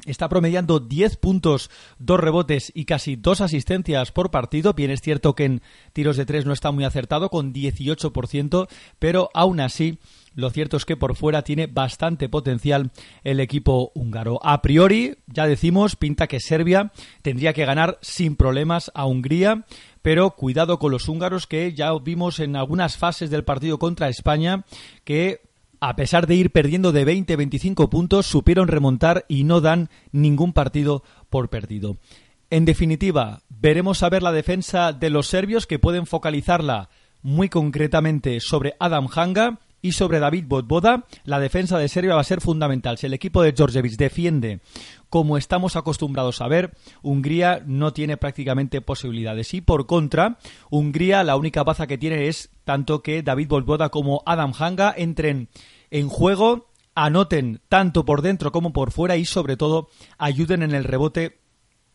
[0.05, 4.73] Está promediando 10 puntos, 2 rebotes y casi 2 asistencias por partido.
[4.73, 5.61] Bien, es cierto que en
[5.91, 8.67] tiros de 3 no está muy acertado, con 18%,
[8.99, 9.97] pero aún así
[10.35, 12.91] lo cierto es que por fuera tiene bastante potencial
[13.23, 14.39] el equipo húngaro.
[14.43, 16.91] A priori, ya decimos, pinta que Serbia
[17.23, 19.65] tendría que ganar sin problemas a Hungría,
[20.03, 24.63] pero cuidado con los húngaros que ya vimos en algunas fases del partido contra España
[25.03, 25.41] que
[25.79, 31.03] a pesar de ir perdiendo de 20-25 puntos, supieron remontar y no dan ningún partido
[31.29, 31.97] por perdido.
[32.49, 36.89] En definitiva, veremos a ver la defensa de los serbios que pueden focalizarla
[37.21, 41.05] muy concretamente sobre Adam Hanga y sobre David Botboda.
[41.23, 42.97] La defensa de Serbia va a ser fundamental.
[42.97, 44.61] Si el equipo de Georgievich defiende
[45.09, 49.53] como estamos acostumbrados a ver, Hungría no tiene prácticamente posibilidades.
[49.53, 50.37] Y por contra,
[50.69, 55.49] Hungría la única baza que tiene es tanto que David Volvoda como Adam Hanga entren
[55.89, 60.83] en juego, anoten tanto por dentro como por fuera y sobre todo ayuden en el
[60.83, 61.39] rebote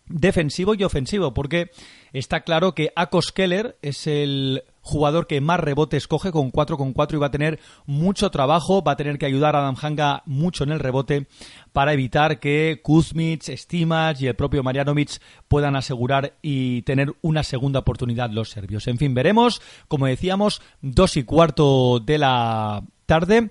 [0.06, 1.70] defensivo y ofensivo, porque
[2.12, 6.92] está claro que Akos Keller es el jugador que más rebotes coge con 4 con
[6.92, 10.22] 4 y va a tener mucho trabajo, va a tener que ayudar a Adam Hanga
[10.26, 11.28] mucho en el rebote
[11.72, 17.78] para evitar que Kuzmic, Stimac y el propio Marianovic puedan asegurar y tener una segunda
[17.78, 18.88] oportunidad los serbios.
[18.88, 23.50] En fin, veremos, como decíamos, dos y cuarto de la tarde.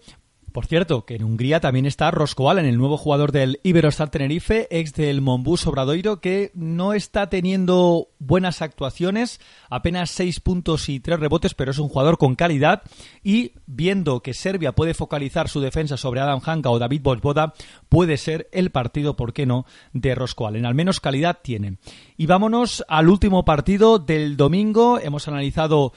[0.51, 4.67] Por cierto, que en Hungría también está Rosco en el nuevo jugador del Iberostar Tenerife,
[4.69, 9.39] ex del Monbus Obradoiro, que no está teniendo buenas actuaciones,
[9.69, 12.81] apenas 6 puntos y 3 rebotes, pero es un jugador con calidad.
[13.23, 17.53] Y viendo que Serbia puede focalizar su defensa sobre Adam Hanka o David Bosboda,
[17.87, 21.77] puede ser el partido, ¿por qué no?, de Rosco Al menos calidad tiene.
[22.17, 24.99] Y vámonos al último partido del domingo.
[24.99, 25.93] Hemos analizado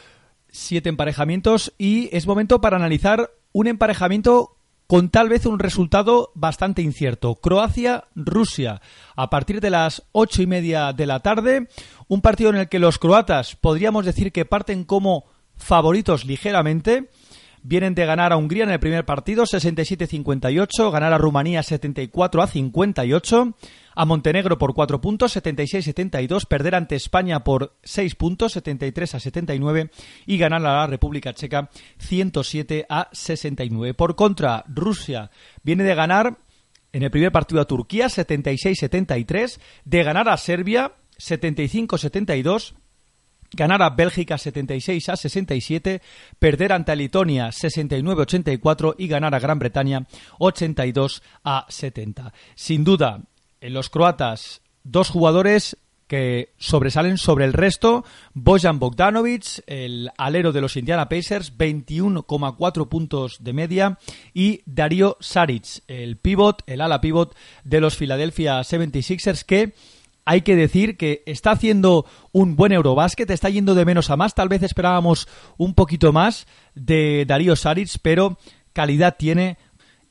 [0.48, 6.82] siete emparejamientos y es momento para analizar un emparejamiento con tal vez un resultado bastante
[6.82, 7.36] incierto.
[7.36, 8.82] Croacia-Rusia,
[9.16, 11.68] a partir de las ocho y media de la tarde,
[12.08, 15.24] un partido en el que los croatas podríamos decir que parten como
[15.56, 17.08] favoritos ligeramente.
[17.66, 23.54] Vienen de ganar a Hungría en el primer partido, 67-58, ganar a Rumanía 74 58
[23.94, 29.90] a Montenegro por 4 puntos, 76-72, perder ante España por 6 puntos, 73 a 79
[30.26, 33.94] y ganar a la República Checa 107 a 69.
[33.94, 35.30] Por contra, Rusia
[35.62, 36.36] viene de ganar
[36.92, 42.74] en el primer partido a Turquía 76-73, de ganar a Serbia 75-72
[43.54, 46.02] ganar a Bélgica 76 a 67,
[46.38, 50.06] perder ante Letonia 69-84 y ganar a Gran Bretaña
[50.38, 52.32] 82 a 70.
[52.54, 53.22] Sin duda,
[53.60, 55.76] en los croatas, dos jugadores
[56.06, 58.04] que sobresalen sobre el resto.
[58.34, 63.98] Bojan Bogdanovic, el alero de los Indiana Pacers, 21,4 puntos de media.
[64.32, 67.34] Y Darío Saric, el pivot, el ala pivot
[67.64, 69.74] de los Philadelphia 76ers, que
[70.24, 74.34] hay que decir que está haciendo un buen Eurobásquet, está yendo de menos a más.
[74.34, 78.38] Tal vez esperábamos un poquito más de Darío Saric, pero
[78.72, 79.58] calidad tiene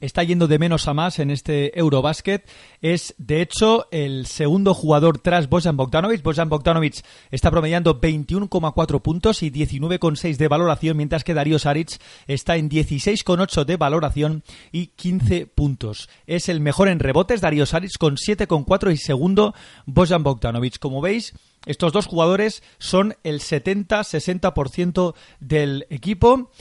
[0.06, 2.45] está yendo de menos a más en este Eurobasket.
[2.82, 6.22] Es, de hecho, el segundo jugador tras Bojan Bogdanovic.
[6.22, 12.58] Bojan Bogdanovic está promediando 21,4 puntos y 19,6 de valoración, mientras que Darío Saric está
[12.58, 14.43] en 16,8 de valoración
[14.74, 16.10] y 15 puntos.
[16.28, 20.80] Es el mejor en rebotes, Darío Saric con 7,4 y segundo Bojan Bogdanovic.
[20.80, 21.34] Como veis,
[21.66, 26.51] estos dos jugadores son el 70-60% del equipo.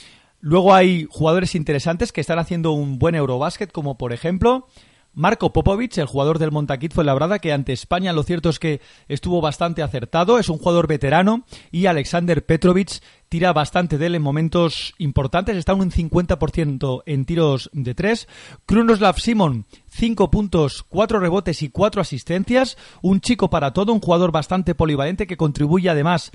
[0.42, 4.66] Luego hay jugadores interesantes que están haciendo un buen Eurobásquet, como por ejemplo
[5.14, 8.80] Marco Popovic, el jugador del Montaquit fue labrada, que ante España lo cierto es que
[9.06, 14.22] estuvo bastante acertado, es un jugador veterano, y Alexander Petrovic tira bastante de él en
[14.22, 18.26] momentos importantes, está un 50% en tiros de tres.
[18.66, 24.32] Krunoslav Simon, 5 puntos, 4 rebotes y 4 asistencias, un chico para todo, un jugador
[24.32, 26.32] bastante polivalente que contribuye además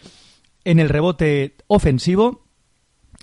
[0.64, 2.47] en el rebote ofensivo.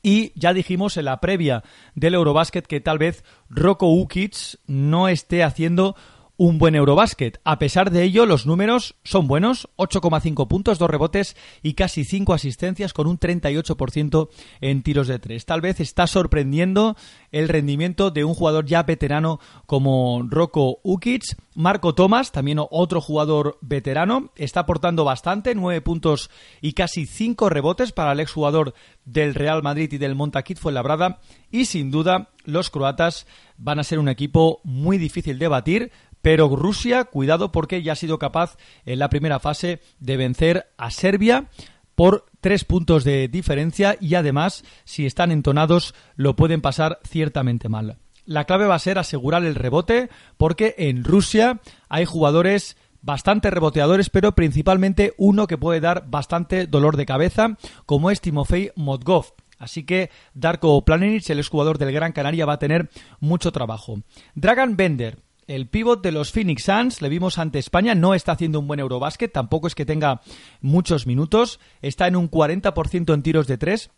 [0.05, 5.42] Y ya dijimos en la previa del Eurobasket que tal vez Rocco Ukic no esté
[5.42, 5.96] haciendo
[6.37, 7.41] un buen Eurobasket.
[7.45, 12.35] A pesar de ello, los números son buenos, 8,5 puntos, 2 rebotes y casi 5
[12.35, 14.28] asistencias con un 38%
[14.61, 15.47] en tiros de 3.
[15.47, 16.97] Tal vez está sorprendiendo
[17.30, 21.37] el rendimiento de un jugador ya veterano como Rocco Ukic.
[21.55, 26.30] Marco Thomas, también otro jugador veterano, está aportando bastante, 9 puntos
[26.61, 28.74] y casi 5 rebotes para el exjugador
[29.05, 31.20] del Real Madrid y del Montaquit Labrada.
[31.53, 33.26] y sin duda los croatas
[33.57, 35.93] van a ser un equipo muy difícil de batir
[36.24, 38.56] pero Rusia, cuidado porque ya ha sido capaz
[38.86, 41.50] en la primera fase de vencer a Serbia
[41.94, 47.98] por tres puntos de diferencia y además, si están entonados, lo pueden pasar ciertamente mal.
[48.24, 50.08] La clave va a ser asegurar el rebote
[50.38, 51.60] porque en Rusia
[51.90, 58.10] hay jugadores bastante reboteadores, pero principalmente uno que puede dar bastante dolor de cabeza, como
[58.10, 59.34] es Timofey Modgov.
[59.58, 62.88] Así que Darko Planinic, el exjugador del Gran Canaria, va a tener
[63.20, 63.98] mucho trabajo.
[64.34, 68.61] Dragan Bender, el pívot de los Phoenix Suns, le vimos ante España, no está haciendo
[68.61, 70.20] un buen Eurobásquet, tampoco es que tenga
[70.61, 73.90] muchos minutos, está en un 40% en tiros de tres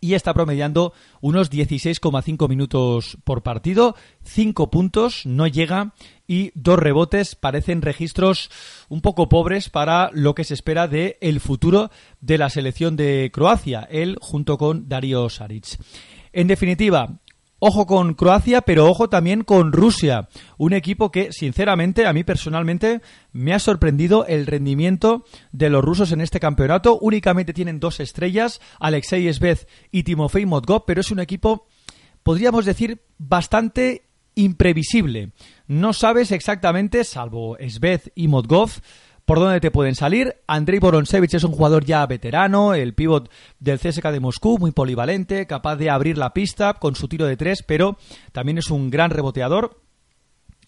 [0.00, 5.94] y está promediando unos 16,5 minutos por partido, 5 puntos, no llega
[6.26, 8.50] y dos rebotes parecen registros
[8.88, 11.90] un poco pobres para lo que se espera de el futuro
[12.20, 15.78] de la selección de Croacia, él junto con Darío Saric.
[16.32, 17.20] En definitiva,
[17.68, 23.00] Ojo con Croacia, pero ojo también con Rusia, un equipo que, sinceramente, a mí personalmente
[23.32, 26.96] me ha sorprendido el rendimiento de los rusos en este campeonato.
[27.00, 31.66] Únicamente tienen dos estrellas, Alexei Esvez y Timofey Modgov, pero es un equipo,
[32.22, 34.04] podríamos decir, bastante
[34.36, 35.32] imprevisible.
[35.66, 38.70] No sabes exactamente, salvo Esvez y Modgov,
[39.26, 40.36] por dónde te pueden salir.
[40.46, 45.46] Andrei Boronsevich es un jugador ya veterano, el pívot del CSK de Moscú, muy polivalente,
[45.46, 47.98] capaz de abrir la pista con su tiro de tres, pero
[48.32, 49.82] también es un gran reboteador.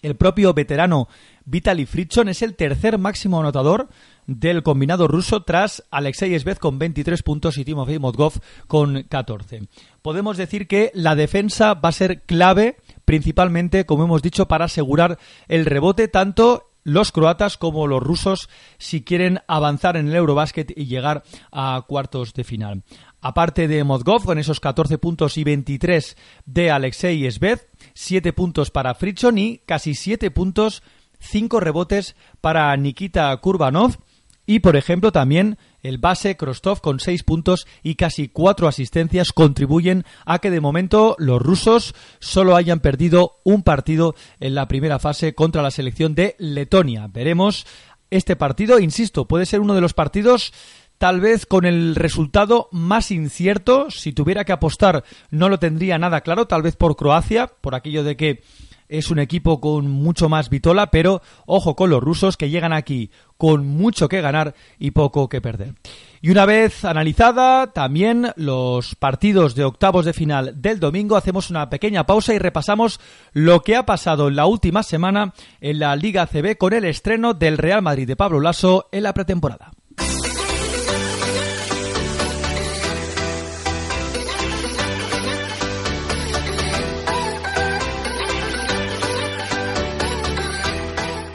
[0.02, 1.08] El propio veterano
[1.44, 3.88] Vitaly Fritson es el tercer máximo anotador
[4.26, 8.34] del combinado ruso tras Alexei Esvez con 23 puntos y Timofey Modgov
[8.66, 9.62] con 14.
[10.02, 15.18] Podemos decir que la defensa va a ser clave principalmente, como hemos dicho, para asegurar
[15.48, 20.86] el rebote tanto los croatas como los rusos si quieren avanzar en el Eurobasket y
[20.86, 21.22] llegar
[21.52, 22.82] a cuartos de final.
[23.20, 26.16] Aparte de Modgov, con esos 14 puntos y 23
[26.46, 27.60] de Alexei Esved,
[27.94, 30.82] 7 puntos para Fritson y casi 7 puntos,
[31.20, 33.98] 5 rebotes para Nikita Kurbanov
[34.46, 40.04] y, por ejemplo, también el base Krostov con seis puntos y casi cuatro asistencias contribuyen
[40.26, 45.34] a que de momento los rusos solo hayan perdido un partido en la primera fase
[45.34, 47.08] contra la selección de Letonia.
[47.08, 47.66] Veremos
[48.10, 50.52] este partido, insisto, puede ser uno de los partidos
[50.98, 53.90] tal vez con el resultado más incierto.
[53.90, 58.02] Si tuviera que apostar, no lo tendría nada claro, tal vez por Croacia, por aquello
[58.04, 58.42] de que
[58.88, 63.10] es un equipo con mucho más vitola, pero ojo con los rusos que llegan aquí
[63.38, 65.74] con mucho que ganar y poco que perder.
[66.20, 71.70] Y una vez analizada también los partidos de octavos de final del domingo, hacemos una
[71.70, 73.00] pequeña pausa y repasamos
[73.32, 77.34] lo que ha pasado en la última semana en la Liga CB con el estreno
[77.34, 79.70] del Real Madrid de Pablo Lasso en la pretemporada.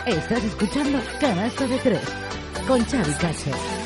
[0.05, 2.01] Estás escuchando Canasta de Tres
[2.67, 3.82] con Xavi Cacho.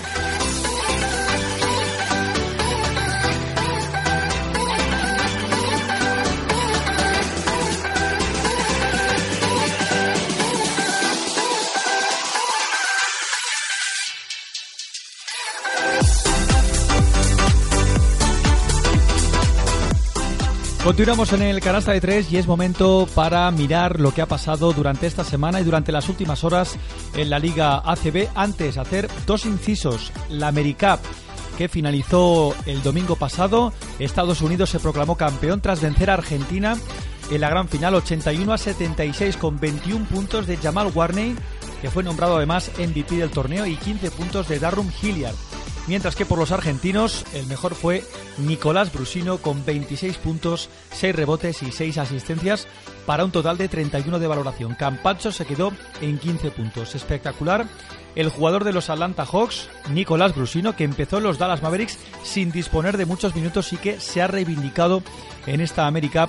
[20.88, 24.72] Continuamos en el canasta de tres y es momento para mirar lo que ha pasado
[24.72, 26.78] durante esta semana y durante las últimas horas
[27.14, 28.30] en la Liga ACB.
[28.36, 30.14] Antes, hacer dos incisos.
[30.30, 31.02] La AmeriCup
[31.58, 33.74] que finalizó el domingo pasado.
[34.00, 36.78] Estados Unidos se proclamó campeón tras vencer a Argentina
[37.30, 41.36] en la gran final 81 a 76 con 21 puntos de Jamal Warney,
[41.82, 45.36] que fue nombrado además MVP del torneo, y 15 puntos de Darrum Hilliard
[45.88, 48.04] mientras que por los argentinos el mejor fue
[48.38, 52.68] Nicolás Brusino con 26 puntos, 6 rebotes y 6 asistencias
[53.06, 54.76] para un total de 31 de valoración.
[54.76, 55.72] Campacho se quedó
[56.02, 56.94] en 15 puntos.
[56.94, 57.68] Espectacular.
[58.16, 62.98] El jugador de los Atlanta Hawks, Nicolás Brusino, que empezó los Dallas Mavericks sin disponer
[62.98, 65.04] de muchos minutos y que se ha reivindicado
[65.46, 66.28] en esta América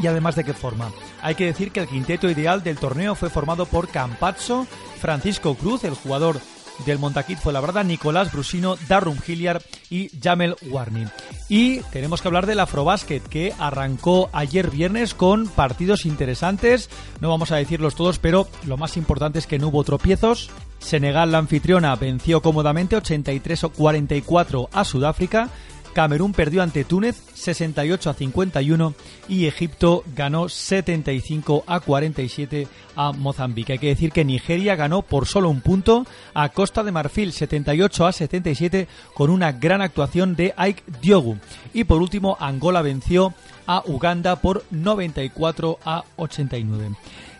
[0.00, 0.90] y además de qué forma.
[1.22, 4.66] Hay que decir que el quinteto ideal del torneo fue formado por Campazzo,
[5.00, 6.40] Francisco Cruz, el jugador
[6.84, 11.08] del Montaquit fue la verdad Nicolás Brusino, Darrum Hilliard y Jamel Warning.
[11.48, 16.88] Y tenemos que hablar del Afrobasket que arrancó ayer viernes con partidos interesantes.
[17.20, 20.50] No vamos a decirlos todos, pero lo más importante es que no hubo tropiezos.
[20.78, 25.50] Senegal, la anfitriona, venció cómodamente 83 44 a Sudáfrica.
[25.92, 28.94] Camerún perdió ante Túnez 68 a 51
[29.28, 33.72] y Egipto ganó 75 a 47 a Mozambique.
[33.72, 38.06] Hay que decir que Nigeria ganó por solo un punto a Costa de Marfil 78
[38.06, 41.38] a 77 con una gran actuación de Ike Diogu.
[41.74, 43.34] Y por último Angola venció
[43.66, 46.90] a Uganda por 94 a 89.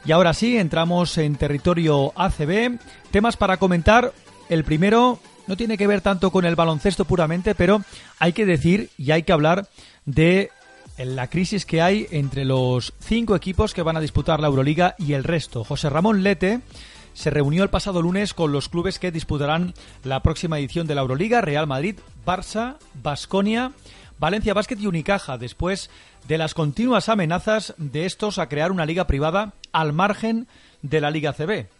[0.04, 2.78] Y ahora sí, entramos en territorio ACB.
[3.10, 4.12] Temas para comentar.
[4.48, 5.20] El primero,
[5.50, 7.82] no tiene que ver tanto con el baloncesto puramente, pero
[8.20, 9.66] hay que decir y hay que hablar
[10.06, 10.52] de
[10.96, 15.14] la crisis que hay entre los cinco equipos que van a disputar la Euroliga y
[15.14, 15.64] el resto.
[15.64, 16.60] José Ramón Lete
[17.14, 19.74] se reunió el pasado lunes con los clubes que disputarán
[20.04, 23.72] la próxima edición de la Euroliga, Real Madrid, Barça, Basconia,
[24.20, 25.90] Valencia Basket y Unicaja, después
[26.28, 30.46] de las continuas amenazas de estos a crear una liga privada al margen
[30.82, 31.79] de la Liga CB.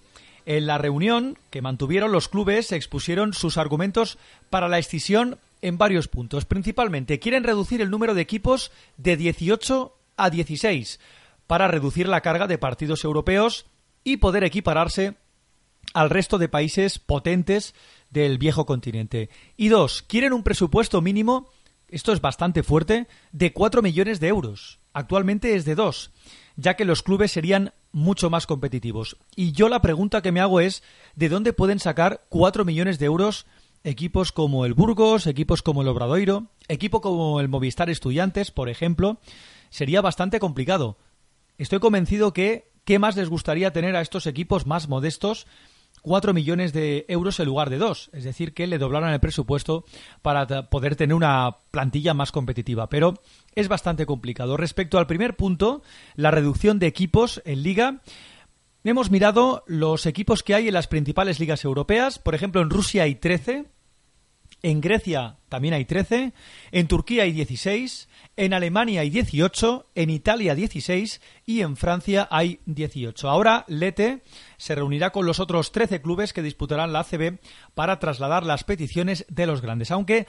[0.50, 4.18] En la reunión que mantuvieron los clubes expusieron sus argumentos
[4.50, 6.44] para la escisión en varios puntos.
[6.44, 10.98] Principalmente quieren reducir el número de equipos de 18 a 16
[11.46, 13.66] para reducir la carga de partidos europeos
[14.02, 15.14] y poder equipararse
[15.94, 17.72] al resto de países potentes
[18.10, 19.30] del viejo continente.
[19.56, 21.48] Y dos, quieren un presupuesto mínimo,
[21.86, 24.80] esto es bastante fuerte, de 4 millones de euros.
[24.94, 26.10] Actualmente es de 2
[26.60, 29.16] ya que los clubes serían mucho más competitivos.
[29.34, 30.82] Y yo la pregunta que me hago es,
[31.16, 33.46] ¿de dónde pueden sacar 4 millones de euros
[33.82, 39.18] equipos como el Burgos, equipos como el Obradoiro, equipo como el Movistar Estudiantes, por ejemplo?
[39.70, 40.98] Sería bastante complicado.
[41.56, 45.46] Estoy convencido que ¿qué más les gustaría tener a estos equipos más modestos
[46.02, 49.84] 4 millones de euros en lugar de 2, es decir, que le doblaron el presupuesto
[50.22, 53.14] para poder tener una plantilla más competitiva, pero
[53.54, 54.56] es bastante complicado.
[54.56, 55.82] Respecto al primer punto,
[56.14, 58.00] la reducción de equipos en liga,
[58.84, 63.04] hemos mirado los equipos que hay en las principales ligas europeas, por ejemplo, en Rusia
[63.04, 63.66] hay 13,
[64.62, 66.32] en Grecia también hay 13,
[66.70, 72.60] en Turquía hay 16, en Alemania hay 18, en Italia 16 y en Francia hay
[72.66, 73.28] 18.
[73.28, 74.22] Ahora Lete
[74.58, 77.38] se reunirá con los otros 13 clubes que disputarán la ACB
[77.74, 80.26] para trasladar las peticiones de los grandes, aunque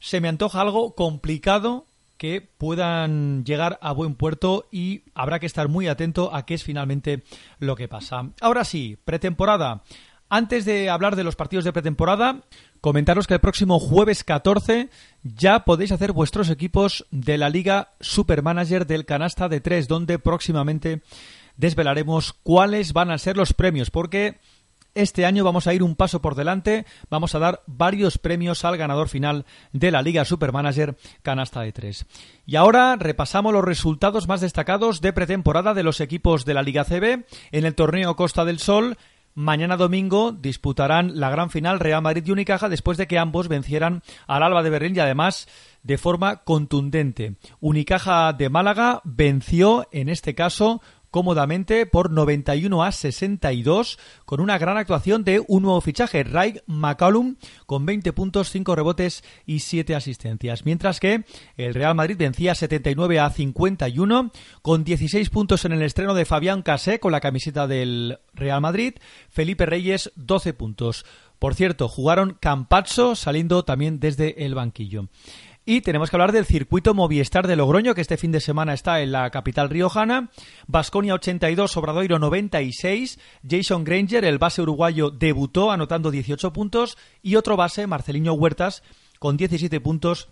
[0.00, 1.86] se me antoja algo complicado
[2.18, 6.64] que puedan llegar a buen puerto y habrá que estar muy atento a qué es
[6.64, 7.22] finalmente
[7.58, 8.30] lo que pasa.
[8.40, 9.82] Ahora sí, pretemporada.
[10.28, 12.42] Antes de hablar de los partidos de pretemporada,
[12.82, 14.90] comentaros que el próximo jueves 14
[15.22, 21.00] ya podéis hacer vuestros equipos de la Liga Supermanager del Canasta de 3, donde próximamente
[21.56, 24.38] desvelaremos cuáles van a ser los premios, porque
[24.94, 28.76] este año vamos a ir un paso por delante, vamos a dar varios premios al
[28.76, 32.06] ganador final de la Liga Supermanager Canasta de 3.
[32.46, 36.84] Y ahora repasamos los resultados más destacados de pretemporada de los equipos de la Liga
[36.84, 38.96] CB en el torneo Costa del Sol
[39.38, 44.02] Mañana domingo disputarán la gran final Real Madrid y Unicaja después de que ambos vencieran
[44.26, 45.46] al Alba de Berlín y además
[45.84, 47.36] de forma contundente.
[47.60, 54.76] Unicaja de Málaga venció en este caso cómodamente por 91 a 62 con una gran
[54.76, 57.36] actuación de un nuevo fichaje, Raig McCallum,
[57.66, 60.64] con 20 puntos, 5 rebotes y 7 asistencias.
[60.64, 61.24] Mientras que
[61.56, 64.32] el Real Madrid vencía 79 a 51
[64.62, 68.94] con 16 puntos en el estreno de Fabián Casé con la camiseta del Real Madrid,
[69.28, 71.04] Felipe Reyes 12 puntos.
[71.38, 75.08] Por cierto, jugaron Campazzo saliendo también desde el banquillo.
[75.70, 79.02] Y tenemos que hablar del circuito Movistar de Logroño, que este fin de semana está
[79.02, 80.30] en la capital riojana.
[80.66, 83.18] Basconia 82, Obradoiro 96.
[83.46, 86.96] Jason Granger, el base uruguayo, debutó anotando 18 puntos.
[87.20, 88.82] Y otro base, Marcelinho Huertas,
[89.18, 90.30] con 17 puntos.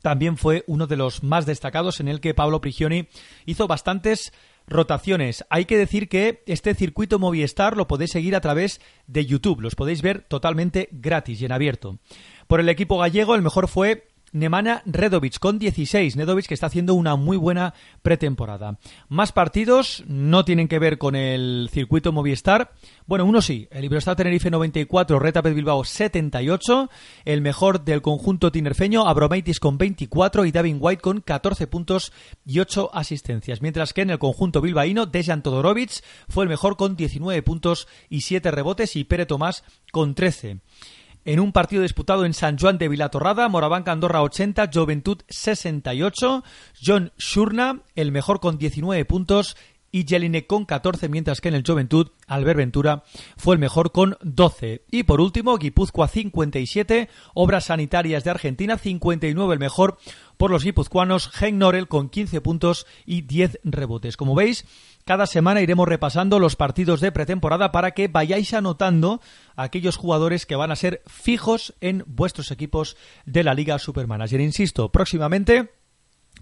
[0.00, 3.08] También fue uno de los más destacados en el que Pablo Prigioni
[3.46, 4.32] hizo bastantes
[4.68, 5.44] rotaciones.
[5.50, 9.60] Hay que decir que este circuito Movistar lo podéis seguir a través de YouTube.
[9.60, 11.98] Los podéis ver totalmente gratis y en abierto.
[12.46, 16.16] Por el equipo gallego, el mejor fue Nemanja Redovic con 16.
[16.16, 18.78] Nedovic que está haciendo una muy buena pretemporada.
[19.08, 22.72] Más partidos no tienen que ver con el circuito Movistar.
[23.06, 23.68] Bueno, uno sí.
[23.70, 26.90] El Iberostar Tenerife 94, Retapet Bilbao 78.
[27.24, 32.12] El mejor del conjunto tinerfeño, Abromaitis con 24 y Davin White con 14 puntos
[32.46, 33.60] y 8 asistencias.
[33.60, 38.22] Mientras que en el conjunto bilbaíno, Dejan Todorovic fue el mejor con 19 puntos y
[38.22, 40.60] 7 rebotes y Pere Tomás con 13
[41.24, 46.44] en un partido disputado en San Juan de Vilatorrada, Morabanca Andorra 80, Juventud 68,
[46.84, 49.56] John Shurna, el mejor con 19 puntos,
[49.94, 53.04] y Jelinek con 14, mientras que en el Juventud, Albert Ventura
[53.36, 54.84] fue el mejor con 12.
[54.90, 59.98] Y por último, Guipúzcoa 57, Obras Sanitarias de Argentina 59, el mejor
[60.38, 64.16] por los guipuzcoanos, Gen Norel con 15 puntos y 10 rebotes.
[64.16, 64.64] Como veis,
[65.04, 69.20] cada semana iremos repasando los partidos de pretemporada para que vayáis anotando
[69.56, 72.96] aquellos jugadores que van a ser fijos en vuestros equipos
[73.26, 74.40] de la Liga Supermanager.
[74.40, 75.70] Insisto, próximamente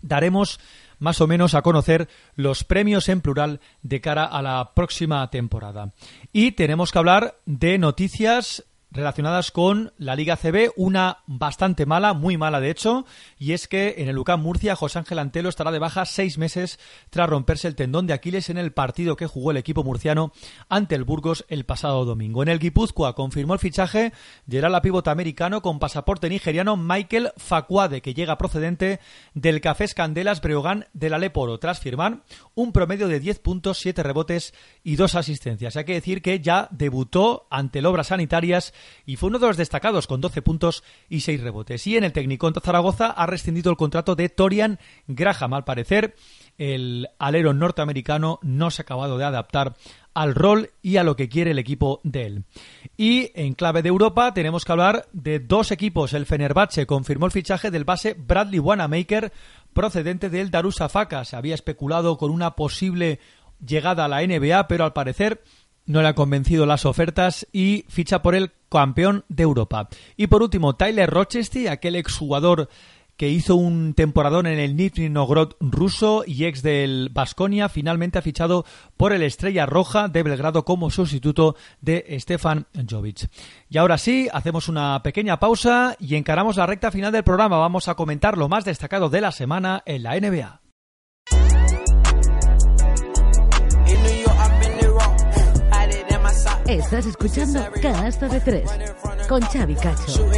[0.02, 0.60] daremos
[0.98, 5.92] más o menos a conocer los premios en plural de cara a la próxima temporada.
[6.32, 12.36] Y tenemos que hablar de noticias relacionadas con la Liga CB, una bastante mala, muy
[12.36, 13.04] mala de hecho,
[13.38, 16.78] y es que en el UCAM Murcia José Ángel Antelo estará de baja seis meses
[17.10, 20.32] tras romperse el tendón de Aquiles en el partido que jugó el equipo murciano
[20.68, 22.42] ante el Burgos el pasado domingo.
[22.42, 24.12] En el Guipúzcoa confirmó el fichaje
[24.46, 29.00] de la pívota americano con pasaporte nigeriano Michael Facuade, que llega procedente
[29.34, 32.22] del Cafés Candelas Breogán del Aleporo, tras firmar
[32.54, 34.52] un promedio de 10 puntos, 7 rebotes
[34.84, 35.76] y 2 asistencias.
[35.76, 38.74] Hay que decir que ya debutó ante Obras Sanitarias
[39.07, 41.86] y fue uno de los destacados con 12 puntos y 6 rebotes.
[41.86, 45.55] Y en el técnico Zaragoza ha rescindido el contrato de Torian Graham.
[45.55, 46.15] Al parecer,
[46.59, 49.74] el alero norteamericano no se ha acabado de adaptar
[50.15, 52.44] al rol y a lo que quiere el equipo de él.
[52.97, 56.12] Y en clave de Europa tenemos que hablar de dos equipos.
[56.12, 59.32] El Fenerbahce confirmó el fichaje del base Bradley Wanamaker
[59.73, 61.24] procedente del Darussafaka.
[61.24, 63.20] Se había especulado con una posible
[63.65, 65.43] llegada a la NBA, pero al parecer
[65.90, 69.88] no le han convencido las ofertas y ficha por el campeón de Europa.
[70.16, 72.68] Y por último, Tyler Rochester, aquel exjugador
[73.16, 78.22] que hizo un temporadón en el Nizhny Novgorod ruso y ex del Basconia, finalmente ha
[78.22, 78.64] fichado
[78.96, 83.28] por el Estrella Roja de Belgrado como sustituto de Stefan Jovic.
[83.68, 87.58] Y ahora sí, hacemos una pequeña pausa y encaramos la recta final del programa.
[87.58, 90.59] Vamos a comentar lo más destacado de la semana en la NBA.
[96.70, 98.70] Estás escuchando Canasta de Tres
[99.28, 100.30] con Xavi Cacho.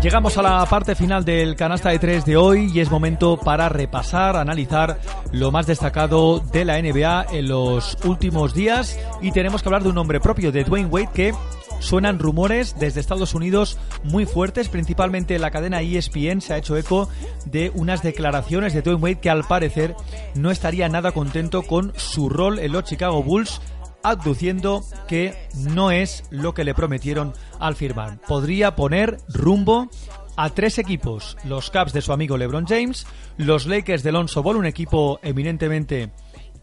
[0.00, 3.68] Llegamos a la parte final del canasta de tres de hoy y es momento para
[3.68, 5.00] repasar, analizar
[5.32, 8.96] lo más destacado de la NBA en los últimos días.
[9.20, 11.34] Y tenemos que hablar de un nombre propio, de Dwayne Wade, que
[11.80, 17.08] suenan rumores desde Estados Unidos muy fuertes, principalmente la cadena ESPN se ha hecho eco
[17.46, 19.96] de unas declaraciones de Dwayne Wade que al parecer
[20.36, 23.60] no estaría nada contento con su rol en los Chicago Bulls
[24.02, 28.20] aduciendo que no es lo que le prometieron al firmar.
[28.20, 29.88] Podría poner rumbo
[30.36, 33.06] a tres equipos, los Cavs de su amigo LeBron James,
[33.36, 36.12] los Lakers de Lonzo Ball, un equipo eminentemente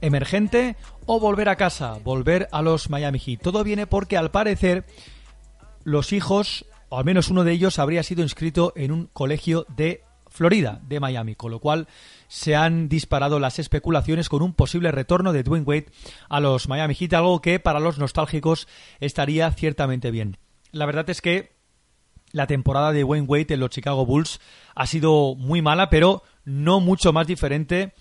[0.01, 0.75] emergente
[1.05, 3.41] o volver a casa, volver a los Miami Heat.
[3.41, 4.85] Todo viene porque al parecer
[5.83, 10.03] los hijos, o al menos uno de ellos, habría sido inscrito en un colegio de
[10.29, 11.87] Florida, de Miami, con lo cual
[12.27, 15.88] se han disparado las especulaciones con un posible retorno de Dwayne Wade
[16.30, 18.68] a los Miami Heat, algo que para los nostálgicos
[18.99, 20.38] estaría ciertamente bien.
[20.72, 21.56] La verdad es que
[22.31, 24.39] la temporada de Dwayne Wade en los Chicago Bulls
[24.76, 27.93] ha sido muy mala, pero no mucho más diferente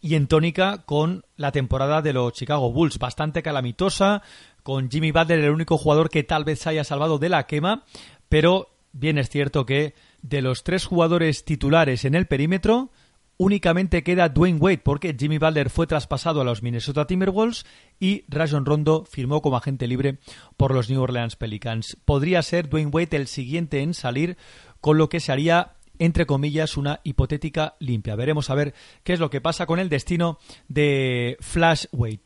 [0.00, 4.22] y en tónica con la temporada de los Chicago Bulls, bastante calamitosa,
[4.62, 7.84] con Jimmy Butler el único jugador que tal vez se haya salvado de la quema,
[8.28, 12.90] pero bien es cierto que de los tres jugadores titulares en el perímetro,
[13.38, 17.64] únicamente queda Dwayne Wade porque Jimmy Butler fue traspasado a los Minnesota Timberwolves
[17.98, 20.18] y Rajon Rondo firmó como agente libre
[20.56, 21.96] por los New Orleans Pelicans.
[22.04, 24.36] Podría ser Dwayne Wade el siguiente en salir,
[24.80, 28.14] con lo que se haría entre comillas, una hipotética limpia.
[28.14, 30.38] Veremos a ver qué es lo que pasa con el destino
[30.68, 32.20] de Flash Wade.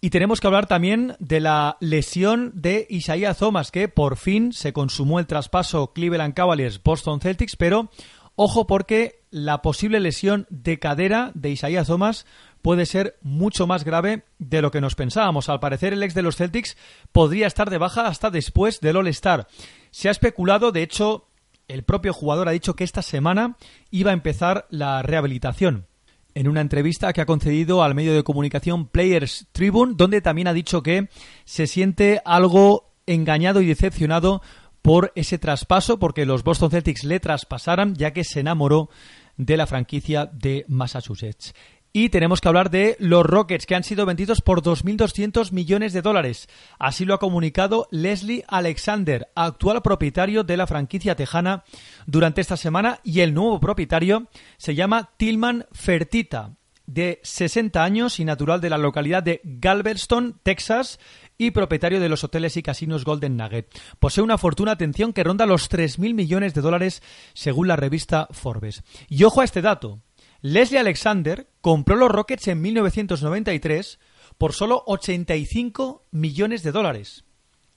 [0.00, 4.74] Y tenemos que hablar también de la lesión de Isaiah Thomas, que por fin se
[4.74, 7.88] consumó el traspaso Cleveland Cavaliers-Boston Celtics, pero
[8.36, 12.26] ojo porque la posible lesión de cadera de Isaiah Thomas
[12.62, 15.48] puede ser mucho más grave de lo que nos pensábamos.
[15.48, 16.76] Al parecer, el ex de los Celtics
[17.12, 19.46] podría estar de baja hasta después del All-Star.
[19.90, 21.26] Se ha especulado, de hecho,
[21.68, 23.56] el propio jugador ha dicho que esta semana
[23.90, 25.86] iba a empezar la rehabilitación.
[26.34, 30.52] En una entrevista que ha concedido al medio de comunicación Players Tribune, donde también ha
[30.52, 31.08] dicho que
[31.44, 34.42] se siente algo engañado y decepcionado
[34.84, 38.90] por ese traspaso, porque los Boston Celtics le traspasaran, ya que se enamoró
[39.38, 41.54] de la franquicia de Massachusetts.
[41.90, 46.02] Y tenemos que hablar de los Rockets, que han sido vendidos por 2.200 millones de
[46.02, 46.50] dólares.
[46.78, 51.64] Así lo ha comunicado Leslie Alexander, actual propietario de la franquicia tejana,
[52.04, 53.00] durante esta semana.
[53.04, 54.28] Y el nuevo propietario
[54.58, 56.56] se llama Tillman Fertita,
[56.86, 60.98] de 60 años y natural de la localidad de Galveston, Texas,
[61.38, 63.68] y propietario de los hoteles y casinos Golden Nugget.
[63.98, 67.02] Posee una fortuna, atención, que ronda los 3.000 millones de dólares
[67.32, 68.82] según la revista Forbes.
[69.08, 70.00] Y ojo a este dato.
[70.40, 73.98] Leslie Alexander compró los Rockets en 1993
[74.36, 77.24] por solo 85 millones de dólares.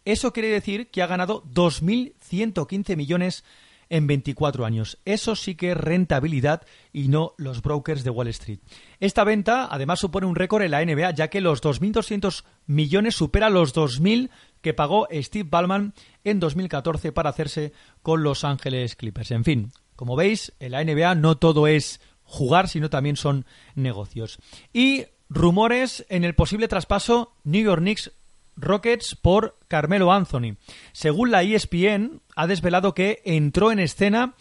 [0.05, 3.43] Eso quiere decir que ha ganado 2.115 millones
[3.89, 4.97] en 24 años.
[5.05, 8.59] Eso sí que es rentabilidad y no los brokers de Wall Street.
[8.99, 13.49] Esta venta además supone un récord en la NBA ya que los 2.200 millones supera
[13.49, 14.29] los 2.000
[14.61, 15.93] que pagó Steve Ballman
[16.23, 19.31] en 2014 para hacerse con Los Ángeles Clippers.
[19.31, 23.45] En fin, como veis, en la NBA no todo es jugar, sino también son
[23.75, 24.39] negocios.
[24.73, 28.11] Y rumores en el posible traspaso New York Knicks
[28.57, 30.57] Rockets por Carmelo Anthony.
[30.91, 34.35] Según la ESPN, ha desvelado que entró en escena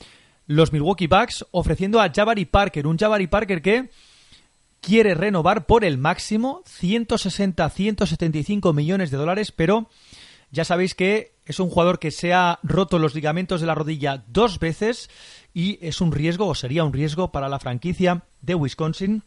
[0.47, 3.91] los Milwaukee Bucks ofreciendo a Jabari Parker, un Jabari Parker que
[4.81, 9.89] quiere renovar por el máximo 160-175 millones de dólares, pero
[10.51, 14.25] ya sabéis que es un jugador que se ha roto los ligamentos de la rodilla
[14.29, 15.11] dos veces
[15.53, 19.25] y es un riesgo o sería un riesgo para la franquicia de Wisconsin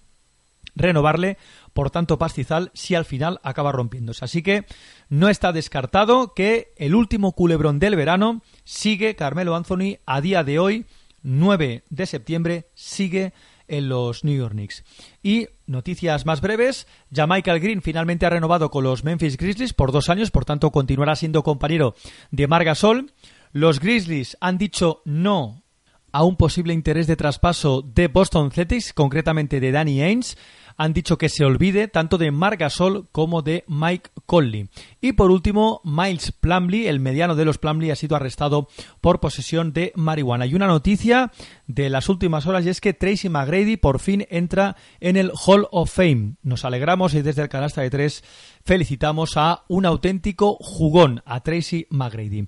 [0.75, 1.37] renovarle
[1.73, 4.25] por tanto pastizal si al final acaba rompiéndose.
[4.25, 4.65] Así que
[5.09, 10.59] no está descartado que el último culebrón del verano sigue Carmelo Anthony a día de
[10.59, 10.85] hoy,
[11.21, 13.33] 9 de septiembre, sigue
[13.67, 14.83] en los New York Knicks.
[15.21, 19.91] Y noticias más breves, ya Michael Green finalmente ha renovado con los Memphis Grizzlies por
[19.91, 21.95] dos años, por tanto continuará siendo compañero
[22.31, 23.13] de Margasol.
[23.51, 25.63] Los Grizzlies han dicho no
[26.11, 30.35] a un posible interés de traspaso de Boston Celtics, concretamente de Danny Ainge
[30.79, 34.69] han dicho que se olvide tanto de Marc Gasol como de Mike Conley.
[35.01, 38.69] Y por último, Miles Plumley, el mediano de los Plumley, ha sido arrestado
[39.01, 40.45] por posesión de marihuana.
[40.45, 41.33] Y una noticia
[41.67, 45.67] de las últimas horas y es que Tracy McGrady por fin entra en el Hall
[45.71, 46.35] of Fame.
[46.43, 48.23] Nos alegramos y desde el canasta de tres
[48.63, 52.47] felicitamos a un auténtico jugón, a Tracy McGrady.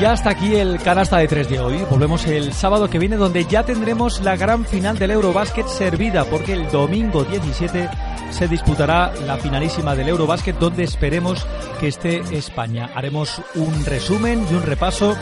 [0.00, 1.78] Ya hasta aquí el canasta de 3 de hoy.
[1.90, 6.52] Volvemos el sábado que viene donde ya tendremos la gran final del Eurobasket servida porque
[6.52, 7.90] el domingo 17
[8.30, 11.44] se disputará la finalísima del Eurobásquet donde esperemos
[11.80, 12.90] que esté España.
[12.94, 15.16] Haremos un resumen y un repaso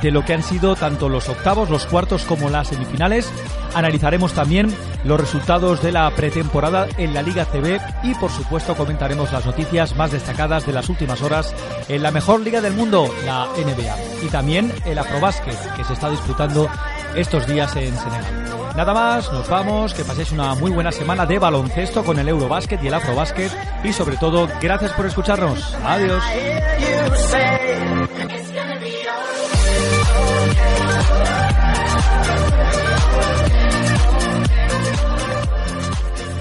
[0.00, 3.28] de lo que han sido tanto los octavos, los cuartos como las semifinales.
[3.74, 4.72] Analizaremos también
[5.04, 9.96] los resultados de la pretemporada en la Liga CB y por supuesto comentaremos las noticias
[9.96, 11.54] más destacadas de las últimas horas
[11.88, 14.26] en la mejor liga del mundo, la NBA.
[14.26, 16.68] Y también el Afrobásquet que se está disputando
[17.14, 18.74] estos días en Senegal.
[18.76, 22.82] Nada más, nos vamos, que paséis una muy buena semana de baloncesto con el Eurobásquet
[22.84, 23.50] y el Afrobásquet
[23.82, 25.74] y sobre todo, gracias por escucharnos.
[25.86, 26.22] Adiós.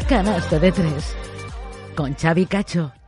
[0.09, 1.15] Canasta de tres
[1.95, 2.98] con Xavi Cacho.